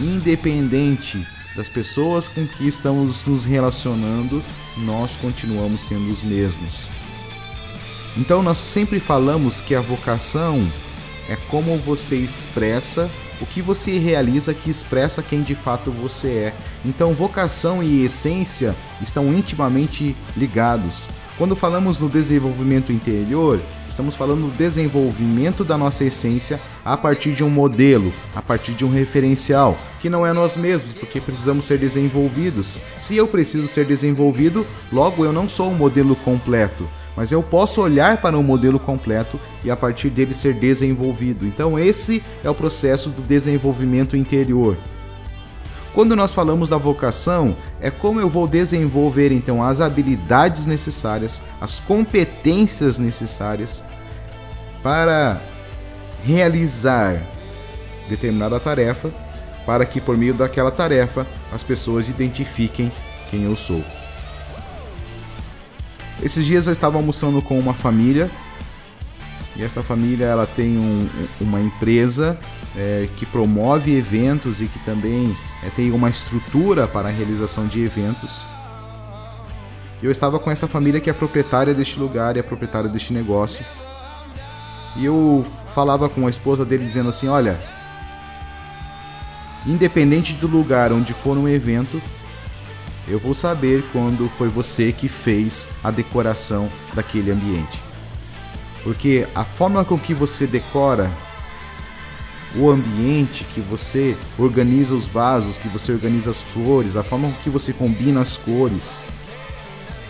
independente 0.00 1.26
das 1.54 1.68
pessoas 1.68 2.28
com 2.28 2.46
que 2.46 2.66
estamos 2.66 3.26
nos 3.26 3.44
relacionando, 3.44 4.44
nós 4.76 5.16
continuamos 5.16 5.80
sendo 5.80 6.10
os 6.10 6.22
mesmos. 6.22 6.88
Então 8.16 8.42
nós 8.42 8.58
sempre 8.58 9.00
falamos 9.00 9.60
que 9.60 9.74
a 9.74 9.80
vocação 9.80 10.70
é 11.28 11.36
como 11.36 11.76
você 11.78 12.16
expressa 12.16 13.10
o 13.40 13.46
que 13.46 13.62
você 13.62 13.98
realiza 13.98 14.54
que 14.54 14.70
expressa 14.70 15.22
quem 15.22 15.42
de 15.42 15.54
fato 15.54 15.90
você 15.90 16.28
é. 16.28 16.54
Então, 16.84 17.12
vocação 17.14 17.82
e 17.82 18.04
essência 18.04 18.74
estão 19.00 19.32
intimamente 19.32 20.16
ligados. 20.36 21.06
Quando 21.36 21.54
falamos 21.54 22.00
no 22.00 22.08
desenvolvimento 22.08 22.92
interior, 22.92 23.60
estamos 23.88 24.16
falando 24.16 24.50
do 24.50 24.56
desenvolvimento 24.56 25.64
da 25.64 25.78
nossa 25.78 26.04
essência 26.04 26.60
a 26.84 26.96
partir 26.96 27.32
de 27.32 27.44
um 27.44 27.50
modelo, 27.50 28.12
a 28.34 28.42
partir 28.42 28.72
de 28.72 28.84
um 28.84 28.90
referencial, 28.90 29.76
que 30.00 30.10
não 30.10 30.26
é 30.26 30.32
nós 30.32 30.56
mesmos, 30.56 30.94
porque 30.94 31.20
precisamos 31.20 31.64
ser 31.64 31.78
desenvolvidos. 31.78 32.80
Se 33.00 33.16
eu 33.16 33.28
preciso 33.28 33.68
ser 33.68 33.84
desenvolvido, 33.84 34.66
logo 34.92 35.24
eu 35.24 35.32
não 35.32 35.48
sou 35.48 35.70
um 35.70 35.74
modelo 35.74 36.16
completo, 36.16 36.88
mas 37.18 37.32
eu 37.32 37.42
posso 37.42 37.82
olhar 37.82 38.18
para 38.18 38.38
um 38.38 38.44
modelo 38.44 38.78
completo 38.78 39.40
e 39.64 39.72
a 39.72 39.76
partir 39.76 40.08
dele 40.08 40.32
ser 40.32 40.54
desenvolvido. 40.54 41.44
Então, 41.44 41.76
esse 41.76 42.22
é 42.44 42.48
o 42.48 42.54
processo 42.54 43.10
do 43.10 43.22
desenvolvimento 43.22 44.16
interior. 44.16 44.76
Quando 45.92 46.14
nós 46.14 46.32
falamos 46.32 46.68
da 46.68 46.76
vocação, 46.76 47.56
é 47.80 47.90
como 47.90 48.20
eu 48.20 48.28
vou 48.28 48.46
desenvolver 48.46 49.32
então 49.32 49.64
as 49.64 49.80
habilidades 49.80 50.64
necessárias, 50.64 51.42
as 51.60 51.80
competências 51.80 53.00
necessárias 53.00 53.82
para 54.80 55.42
realizar 56.22 57.20
determinada 58.08 58.60
tarefa, 58.60 59.10
para 59.66 59.84
que 59.84 60.00
por 60.00 60.16
meio 60.16 60.34
daquela 60.34 60.70
tarefa 60.70 61.26
as 61.52 61.64
pessoas 61.64 62.08
identifiquem 62.08 62.92
quem 63.28 63.42
eu 63.42 63.56
sou. 63.56 63.82
Esses 66.22 66.44
dias 66.44 66.66
eu 66.66 66.72
estava 66.72 66.96
almoçando 66.96 67.40
com 67.40 67.58
uma 67.58 67.74
família 67.74 68.30
e 69.56 69.62
essa 69.62 69.82
família 69.82 70.26
ela 70.26 70.46
tem 70.46 70.78
um, 70.78 71.08
uma 71.40 71.60
empresa 71.60 72.38
é, 72.76 73.08
que 73.16 73.26
promove 73.26 73.96
eventos 73.96 74.60
e 74.60 74.66
que 74.66 74.78
também 74.80 75.36
é, 75.64 75.70
tem 75.70 75.90
uma 75.90 76.08
estrutura 76.08 76.86
para 76.86 77.08
a 77.08 77.10
realização 77.10 77.66
de 77.66 77.82
eventos. 77.82 78.46
Eu 80.00 80.10
estava 80.10 80.38
com 80.38 80.50
essa 80.50 80.68
família 80.68 81.00
que 81.00 81.10
é 81.10 81.12
proprietária 81.12 81.74
deste 81.74 81.98
lugar 81.98 82.36
e 82.36 82.38
é 82.38 82.42
proprietária 82.42 82.88
deste 82.88 83.12
negócio. 83.12 83.64
E 84.96 85.04
eu 85.04 85.44
falava 85.74 86.08
com 86.08 86.26
a 86.26 86.30
esposa 86.30 86.64
dele 86.64 86.84
dizendo 86.84 87.08
assim: 87.08 87.26
Olha, 87.26 87.58
independente 89.66 90.34
do 90.34 90.46
lugar 90.46 90.92
onde 90.92 91.12
for 91.12 91.36
um 91.36 91.48
evento, 91.48 92.00
eu 93.10 93.18
vou 93.18 93.34
saber 93.34 93.84
quando 93.92 94.28
foi 94.36 94.48
você 94.48 94.92
que 94.92 95.08
fez 95.08 95.70
a 95.82 95.90
decoração 95.90 96.70
daquele 96.94 97.30
ambiente. 97.30 97.80
Porque 98.82 99.26
a 99.34 99.44
forma 99.44 99.84
com 99.84 99.98
que 99.98 100.14
você 100.14 100.46
decora 100.46 101.10
o 102.54 102.70
ambiente, 102.70 103.44
que 103.44 103.60
você 103.60 104.16
organiza 104.38 104.94
os 104.94 105.06
vasos, 105.06 105.58
que 105.58 105.68
você 105.68 105.92
organiza 105.92 106.30
as 106.30 106.40
flores, 106.40 106.96
a 106.96 107.02
forma 107.02 107.30
que 107.42 107.50
você 107.50 107.72
combina 107.72 108.20
as 108.20 108.36
cores, 108.36 109.00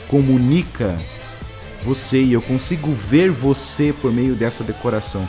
comunica 0.07 0.99
você 1.83 2.23
e 2.23 2.33
eu 2.33 2.43
consigo 2.43 2.93
ver 2.93 3.31
você 3.31 3.93
por 3.93 4.13
meio 4.13 4.35
dessa 4.35 4.65
decoração. 4.65 5.27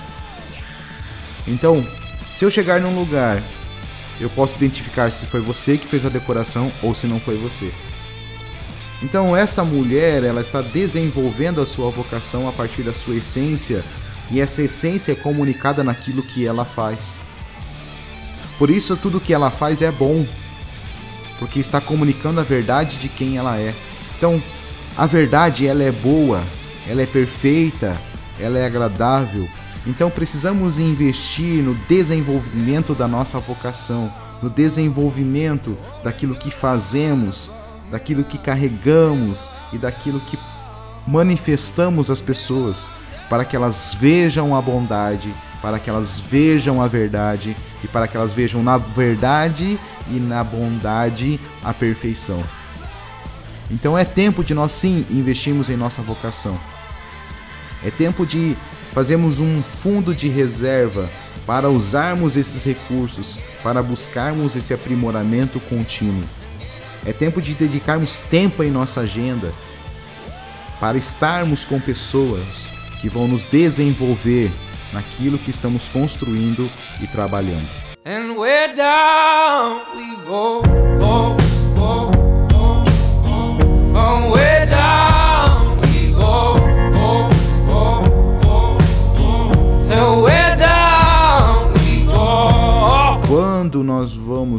Então, 1.47 1.85
se 2.33 2.45
eu 2.45 2.51
chegar 2.51 2.79
num 2.79 2.97
lugar, 2.97 3.41
eu 4.19 4.29
posso 4.29 4.57
identificar 4.57 5.11
se 5.11 5.25
foi 5.25 5.39
você 5.39 5.77
que 5.77 5.87
fez 5.87 6.05
a 6.05 6.09
decoração 6.09 6.71
ou 6.83 6.93
se 6.93 7.07
não 7.07 7.19
foi 7.19 7.37
você. 7.37 7.71
Então, 9.01 9.35
essa 9.35 9.63
mulher, 9.63 10.23
ela 10.23 10.41
está 10.41 10.61
desenvolvendo 10.61 11.61
a 11.61 11.65
sua 11.65 11.89
vocação 11.89 12.49
a 12.49 12.51
partir 12.51 12.83
da 12.83 12.93
sua 12.93 13.15
essência, 13.15 13.83
e 14.29 14.41
essa 14.41 14.61
essência 14.61 15.13
é 15.13 15.15
comunicada 15.15 15.83
naquilo 15.83 16.21
que 16.21 16.45
ela 16.45 16.65
faz. 16.65 17.17
Por 18.57 18.69
isso, 18.69 18.97
tudo 18.97 19.21
que 19.21 19.33
ela 19.33 19.49
faz 19.49 19.81
é 19.81 19.89
bom, 19.89 20.25
porque 21.39 21.59
está 21.59 21.79
comunicando 21.79 22.41
a 22.41 22.43
verdade 22.43 22.97
de 22.97 23.07
quem 23.07 23.37
ela 23.37 23.57
é. 23.57 23.73
Então, 24.17 24.43
a 24.97 25.05
verdade 25.05 25.65
ela 25.65 25.81
é 25.81 25.93
boa, 25.93 26.43
ela 26.85 27.01
é 27.01 27.05
perfeita, 27.05 27.97
ela 28.37 28.59
é 28.59 28.65
agradável. 28.65 29.47
Então 29.87 30.09
precisamos 30.09 30.77
investir 30.77 31.63
no 31.63 31.73
desenvolvimento 31.87 32.93
da 32.93 33.07
nossa 33.07 33.39
vocação, 33.39 34.13
no 34.41 34.49
desenvolvimento 34.49 35.77
daquilo 36.03 36.35
que 36.35 36.51
fazemos, 36.51 37.51
daquilo 37.89 38.23
que 38.23 38.37
carregamos 38.37 39.49
e 39.71 39.77
daquilo 39.77 40.19
que 40.19 40.37
manifestamos 41.07 42.09
às 42.09 42.21
pessoas, 42.21 42.89
para 43.29 43.45
que 43.45 43.55
elas 43.55 43.95
vejam 43.99 44.55
a 44.55 44.61
bondade, 44.61 45.33
para 45.61 45.79
que 45.79 45.89
elas 45.89 46.19
vejam 46.19 46.81
a 46.81 46.87
verdade 46.87 47.55
e 47.83 47.87
para 47.87 48.07
que 48.07 48.15
elas 48.15 48.33
vejam 48.33 48.61
na 48.61 48.77
verdade 48.77 49.79
e 50.09 50.19
na 50.19 50.43
bondade 50.43 51.39
a 51.63 51.73
perfeição. 51.73 52.43
Então 53.71 53.97
é 53.97 54.03
tempo 54.03 54.43
de 54.43 54.53
nós 54.53 54.71
sim 54.71 55.05
investirmos 55.09 55.69
em 55.69 55.77
nossa 55.77 56.01
vocação. 56.01 56.57
É 57.85 57.91
tempo 57.91 58.25
de 58.25 58.57
fazermos 58.93 59.39
um 59.39 59.61
fundo 59.61 60.13
de 60.13 60.27
reserva 60.27 61.09
para 61.45 61.69
usarmos 61.69 62.35
esses 62.35 62.63
recursos, 62.63 63.39
para 63.63 63.81
buscarmos 63.81 64.55
esse 64.55 64.73
aprimoramento 64.73 65.59
contínuo. 65.61 66.23
É 67.05 67.13
tempo 67.13 67.41
de 67.41 67.53
dedicarmos 67.53 68.21
tempo 68.21 68.63
em 68.63 68.69
nossa 68.69 69.01
agenda 69.01 69.51
para 70.79 70.97
estarmos 70.97 71.65
com 71.65 71.79
pessoas 71.79 72.67
que 73.01 73.09
vão 73.09 73.27
nos 73.27 73.45
desenvolver 73.45 74.51
naquilo 74.93 75.37
que 75.37 75.51
estamos 75.51 75.87
construindo 75.87 76.69
e 77.01 77.07
trabalhando. 77.07 77.67
And 78.05 78.33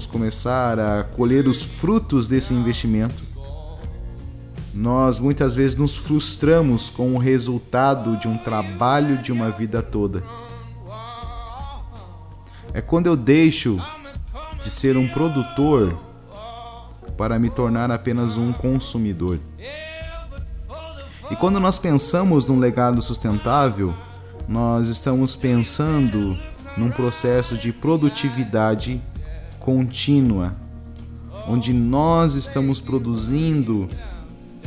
vamos 0.00 0.06
começar 0.06 0.78
a 0.78 1.04
colher 1.04 1.46
os 1.46 1.62
frutos 1.62 2.26
desse 2.26 2.54
investimento, 2.54 3.22
nós 4.72 5.18
muitas 5.18 5.54
vezes 5.54 5.76
nos 5.76 5.98
frustramos 5.98 6.88
com 6.88 7.14
o 7.14 7.18
resultado 7.18 8.16
de 8.16 8.26
um 8.26 8.38
trabalho 8.38 9.18
de 9.18 9.30
uma 9.30 9.50
vida 9.50 9.82
toda. 9.82 10.24
É 12.72 12.80
quando 12.80 13.08
eu 13.08 13.16
deixo 13.16 13.78
de 14.58 14.70
ser 14.70 14.96
um 14.96 15.06
produtor 15.06 15.98
para 17.18 17.38
me 17.38 17.50
tornar 17.50 17.90
apenas 17.90 18.38
um 18.38 18.54
consumidor. 18.54 19.38
E 21.30 21.36
quando 21.36 21.60
nós 21.60 21.78
pensamos 21.78 22.46
num 22.46 22.58
legado 22.58 23.02
sustentável, 23.02 23.92
nós 24.48 24.88
estamos 24.88 25.36
pensando 25.36 26.38
num 26.74 26.90
processo 26.90 27.54
de 27.58 27.70
produtividade 27.70 29.02
contínua, 29.61 30.57
onde 31.46 31.73
nós 31.73 32.35
estamos 32.35 32.81
produzindo 32.81 33.88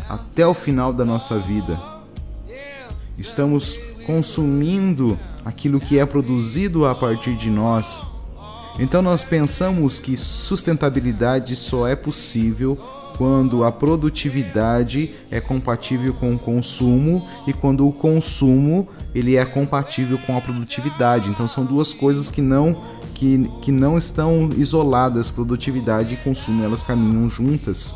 até 0.07 0.47
o 0.47 0.53
final 0.53 0.93
da 0.93 1.03
nossa 1.03 1.37
vida. 1.37 1.77
Estamos 3.17 3.77
consumindo 4.05 5.19
aquilo 5.43 5.81
que 5.81 5.99
é 5.99 6.05
produzido 6.05 6.85
a 6.85 6.95
partir 6.95 7.35
de 7.35 7.49
nós 7.49 8.13
então 8.79 9.03
nós 9.03 9.23
pensamos 9.23 9.99
que 9.99 10.17
sustentabilidade 10.17 11.55
só 11.55 11.87
é 11.87 11.95
possível 11.95 12.77
quando 13.17 13.63
a 13.63 13.71
produtividade 13.71 15.13
é 15.29 15.39
compatível 15.39 16.15
com 16.15 16.33
o 16.33 16.39
consumo 16.39 17.27
e 17.45 17.53
quando 17.53 17.87
o 17.87 17.91
consumo 17.91 18.87
ele 19.13 19.35
é 19.35 19.45
compatível 19.45 20.17
com 20.25 20.35
a 20.35 20.41
produtividade. 20.41 21.29
Então 21.29 21.47
são 21.47 21.63
duas 21.63 21.93
coisas 21.93 22.31
que 22.31 22.41
não 22.41 22.81
que, 23.23 23.49
que 23.61 23.71
não 23.71 23.97
estão 23.97 24.49
isoladas, 24.57 25.29
produtividade 25.29 26.13
e 26.13 26.17
consumo, 26.17 26.61
elas 26.61 26.83
caminham 26.83 27.29
juntas. 27.29 27.95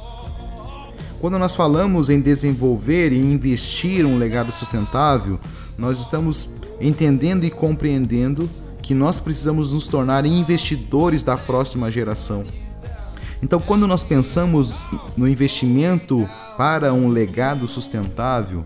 Quando 1.19 1.37
nós 1.37 1.53
falamos 1.53 2.09
em 2.09 2.21
desenvolver 2.21 3.11
e 3.11 3.19
investir 3.19 4.05
um 4.05 4.17
legado 4.17 4.53
sustentável, 4.53 5.37
nós 5.77 5.99
estamos 5.99 6.51
entendendo 6.79 7.43
e 7.43 7.49
compreendendo 7.49 8.49
que 8.81 8.93
nós 8.93 9.19
precisamos 9.19 9.73
nos 9.73 9.89
tornar 9.89 10.25
investidores 10.25 11.23
da 11.23 11.35
próxima 11.35 11.91
geração. 11.91 12.45
Então, 13.43 13.59
quando 13.59 13.85
nós 13.85 14.03
pensamos 14.03 14.85
no 15.17 15.27
investimento 15.27 16.27
para 16.57 16.93
um 16.93 17.09
legado 17.09 17.67
sustentável, 17.67 18.65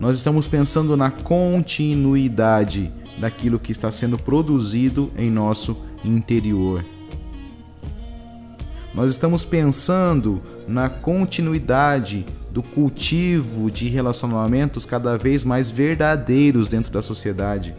nós 0.00 0.16
estamos 0.18 0.48
pensando 0.48 0.96
na 0.96 1.12
continuidade 1.12 2.92
daquilo 3.18 3.58
que 3.58 3.72
está 3.72 3.90
sendo 3.90 4.18
produzido 4.18 5.10
em 5.16 5.30
nosso 5.30 5.76
interior. 6.04 6.84
Nós 8.94 9.10
estamos 9.10 9.44
pensando 9.44 10.42
na 10.66 10.88
continuidade 10.88 12.24
do 12.50 12.62
cultivo 12.62 13.70
de 13.70 13.88
relacionamentos 13.88 14.86
cada 14.86 15.18
vez 15.18 15.44
mais 15.44 15.70
verdadeiros 15.70 16.70
dentro 16.70 16.90
da 16.90 17.02
sociedade. 17.02 17.76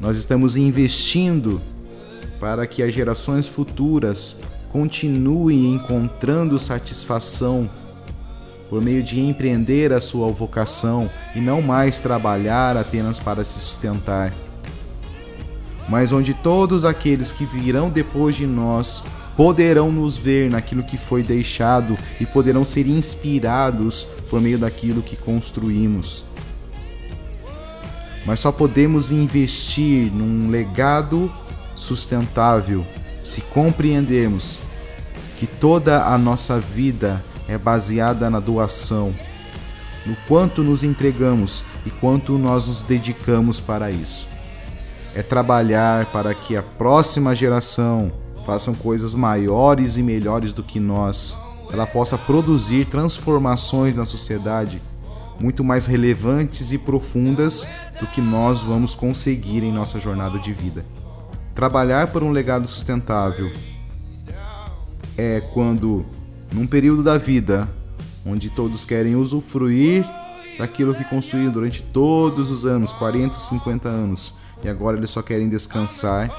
Nós 0.00 0.18
estamos 0.18 0.56
investindo 0.56 1.62
para 2.40 2.66
que 2.66 2.82
as 2.82 2.92
gerações 2.92 3.46
futuras 3.46 4.40
continuem 4.68 5.72
encontrando 5.74 6.58
satisfação 6.58 7.70
por 8.74 8.82
meio 8.82 9.04
de 9.04 9.20
empreender 9.20 9.92
a 9.92 10.00
sua 10.00 10.32
vocação 10.32 11.08
e 11.32 11.40
não 11.40 11.62
mais 11.62 12.00
trabalhar 12.00 12.76
apenas 12.76 13.20
para 13.20 13.44
se 13.44 13.60
sustentar. 13.60 14.34
Mas 15.88 16.10
onde 16.10 16.34
todos 16.34 16.84
aqueles 16.84 17.30
que 17.30 17.44
virão 17.44 17.88
depois 17.88 18.34
de 18.34 18.48
nós 18.48 19.04
poderão 19.36 19.92
nos 19.92 20.16
ver 20.16 20.50
naquilo 20.50 20.82
que 20.82 20.98
foi 20.98 21.22
deixado 21.22 21.96
e 22.18 22.26
poderão 22.26 22.64
ser 22.64 22.88
inspirados 22.88 24.08
por 24.28 24.40
meio 24.40 24.58
daquilo 24.58 25.02
que 25.02 25.14
construímos 25.14 26.24
mas 28.26 28.40
só 28.40 28.50
podemos 28.50 29.12
investir 29.12 30.10
num 30.10 30.50
legado 30.50 31.32
sustentável 31.76 32.84
se 33.22 33.40
compreendermos 33.40 34.58
que 35.36 35.46
toda 35.46 36.06
a 36.06 36.16
nossa 36.16 36.58
vida 36.58 37.22
é 37.48 37.58
baseada 37.58 38.28
na 38.30 38.40
doação, 38.40 39.14
no 40.04 40.16
quanto 40.28 40.62
nos 40.62 40.82
entregamos 40.82 41.64
e 41.84 41.90
quanto 41.90 42.38
nós 42.38 42.66
nos 42.66 42.84
dedicamos 42.84 43.60
para 43.60 43.90
isso. 43.90 44.28
É 45.14 45.22
trabalhar 45.22 46.10
para 46.12 46.34
que 46.34 46.56
a 46.56 46.62
próxima 46.62 47.34
geração 47.34 48.12
façam 48.44 48.74
coisas 48.74 49.14
maiores 49.14 49.96
e 49.96 50.02
melhores 50.02 50.52
do 50.52 50.62
que 50.62 50.78
nós, 50.78 51.36
ela 51.72 51.86
possa 51.86 52.18
produzir 52.18 52.86
transformações 52.86 53.96
na 53.96 54.04
sociedade 54.04 54.80
muito 55.40 55.64
mais 55.64 55.86
relevantes 55.86 56.72
e 56.72 56.78
profundas 56.78 57.66
do 58.00 58.06
que 58.06 58.20
nós 58.20 58.62
vamos 58.62 58.94
conseguir 58.94 59.62
em 59.62 59.72
nossa 59.72 59.98
jornada 59.98 60.38
de 60.38 60.52
vida. 60.52 60.84
Trabalhar 61.54 62.08
por 62.08 62.22
um 62.22 62.30
legado 62.30 62.66
sustentável 62.68 63.52
é 65.16 65.40
quando, 65.40 66.04
num 66.54 66.66
período 66.66 67.02
da 67.02 67.18
vida 67.18 67.68
onde 68.24 68.48
todos 68.48 68.84
querem 68.84 69.16
usufruir 69.16 70.06
daquilo 70.56 70.94
que 70.94 71.04
construíram 71.04 71.50
durante 71.50 71.82
todos 71.82 72.50
os 72.50 72.64
anos 72.64 72.92
40, 72.92 73.38
50 73.38 73.88
anos 73.88 74.36
e 74.62 74.68
agora 74.68 74.96
eles 74.96 75.10
só 75.10 75.20
querem 75.20 75.48
descansar 75.48 76.30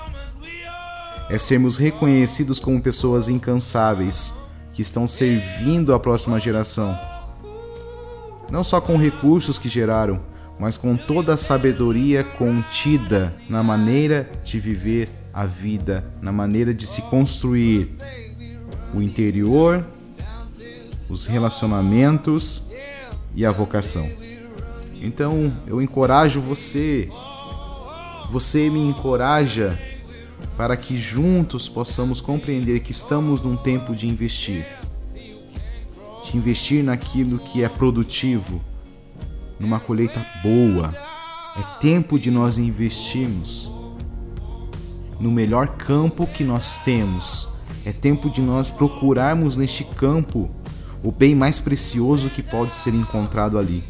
é 1.29 1.37
sermos 1.37 1.77
reconhecidos 1.77 2.59
como 2.59 2.81
pessoas 2.81 3.27
incansáveis 3.27 4.33
que 4.73 4.81
estão 4.81 5.07
servindo 5.07 5.93
a 5.93 5.99
próxima 5.99 6.39
geração. 6.39 6.97
Não 8.51 8.63
só 8.63 8.79
com 8.79 8.97
recursos 8.97 9.57
que 9.57 9.67
geraram, 9.67 10.21
mas 10.59 10.77
com 10.77 10.95
toda 10.95 11.33
a 11.33 11.37
sabedoria 11.37 12.23
contida 12.23 13.35
na 13.49 13.63
maneira 13.63 14.29
de 14.43 14.59
viver 14.59 15.09
a 15.33 15.45
vida, 15.45 16.05
na 16.21 16.31
maneira 16.31 16.73
de 16.73 16.85
se 16.85 17.01
construir 17.03 17.89
o 18.93 19.01
interior, 19.01 19.83
os 21.09 21.25
relacionamentos 21.25 22.69
e 23.35 23.45
a 23.45 23.51
vocação. 23.51 24.09
Então 25.01 25.55
eu 25.67 25.81
encorajo 25.81 26.41
você, 26.41 27.09
você 28.29 28.69
me 28.69 28.79
encoraja 28.79 29.79
para 30.57 30.77
que 30.77 30.95
juntos 30.95 31.67
possamos 31.67 32.21
compreender 32.21 32.79
que 32.79 32.91
estamos 32.91 33.41
num 33.41 33.55
tempo 33.55 33.95
de 33.95 34.07
investir. 34.07 34.65
De 36.23 36.37
investir 36.37 36.83
naquilo 36.83 37.39
que 37.39 37.63
é 37.63 37.69
produtivo, 37.69 38.61
numa 39.59 39.79
colheita 39.79 40.25
boa. 40.41 40.93
É 41.57 41.79
tempo 41.79 42.17
de 42.17 42.31
nós 42.31 42.57
investirmos 42.57 43.69
no 45.19 45.31
melhor 45.31 45.67
campo 45.77 46.25
que 46.25 46.43
nós 46.43 46.79
temos. 46.79 47.49
É 47.85 47.91
tempo 47.91 48.29
de 48.29 48.41
nós 48.41 48.69
procurarmos 48.69 49.55
neste 49.57 49.83
campo 49.83 50.49
o 51.05 51.11
bem 51.11 51.35
mais 51.35 51.59
precioso 51.59 52.31
que 52.31 52.41
pode 52.41 52.73
ser 52.73 52.95
encontrado 52.95 53.59
ali. 53.59 53.83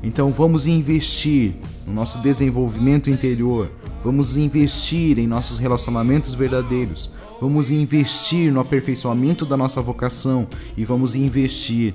Então 0.00 0.30
vamos 0.30 0.68
investir 0.68 1.56
no 1.84 1.92
nosso 1.92 2.20
desenvolvimento 2.20 3.10
interior, 3.10 3.68
vamos 4.04 4.36
investir 4.36 5.18
em 5.18 5.26
nossos 5.26 5.58
relacionamentos 5.58 6.32
verdadeiros, 6.34 7.10
vamos 7.40 7.72
investir 7.72 8.52
no 8.52 8.60
aperfeiçoamento 8.60 9.44
da 9.44 9.56
nossa 9.56 9.82
vocação 9.82 10.46
e 10.76 10.84
vamos 10.84 11.16
investir 11.16 11.92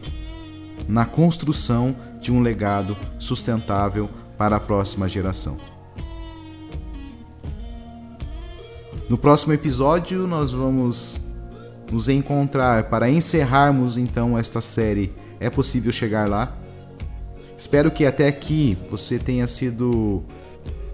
na 0.90 1.06
construção 1.06 1.96
de 2.20 2.34
um 2.34 2.42
legado 2.42 2.98
sustentável 3.18 4.10
para 4.38 4.58
a 4.58 4.60
próxima 4.60 5.08
geração. 5.08 5.58
No 9.10 9.18
próximo 9.18 9.54
episódio, 9.54 10.28
nós 10.28 10.52
vamos 10.52 11.27
nos 11.92 12.10
encontrar 12.10 12.86
para 12.86 13.10
encerrarmos 13.10 13.98
então 13.98 14.38
esta 14.38 14.62
série. 14.62 15.14
É 15.40 15.50
Possível 15.50 15.92
Chegar 15.92 16.28
Lá. 16.28 16.56
Espero 17.56 17.92
que 17.92 18.06
até 18.06 18.28
aqui 18.28 18.78
você 18.90 19.18
tenha 19.18 19.48
sido 19.48 20.24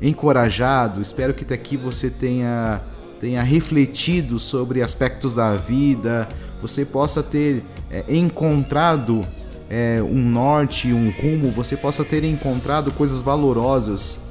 encorajado, 0.02 1.02
espero 1.02 1.34
que 1.34 1.44
até 1.44 1.56
aqui 1.56 1.78
você 1.78 2.10
tenha, 2.10 2.82
tenha 3.20 3.42
refletido 3.42 4.38
sobre 4.38 4.82
aspectos 4.82 5.34
da 5.34 5.56
vida, 5.56 6.28
você 6.62 6.86
possa 6.86 7.24
ter 7.24 7.64
é, 7.90 8.04
encontrado 8.10 9.26
é, 9.70 10.02
um 10.02 10.22
norte, 10.30 10.92
um 10.92 11.10
rumo, 11.10 11.52
você 11.52 11.76
possa 11.76 12.04
ter 12.04 12.24
encontrado 12.24 12.92
coisas 12.92 13.22
valorosas 13.22 14.26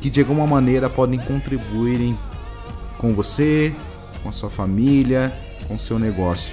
que 0.00 0.08
de 0.08 0.20
alguma 0.20 0.46
maneira 0.46 0.88
podem 0.88 1.18
contribuir 1.18 2.16
com 2.96 3.14
você, 3.14 3.74
com 4.22 4.28
a 4.28 4.32
sua 4.32 4.50
família, 4.50 5.32
com 5.70 5.78
seu 5.78 6.00
negócio. 6.00 6.52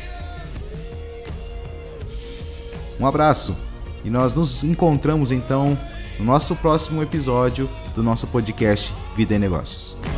Um 2.99 3.07
abraço 3.07 3.57
e 4.05 4.11
nós 4.11 4.37
nos 4.37 4.63
encontramos 4.63 5.31
então 5.31 5.77
no 6.19 6.25
nosso 6.25 6.55
próximo 6.55 7.01
episódio 7.01 7.67
do 7.95 8.03
nosso 8.03 8.27
podcast 8.27 8.93
Vida 9.15 9.33
e 9.33 9.39
Negócios. 9.39 10.16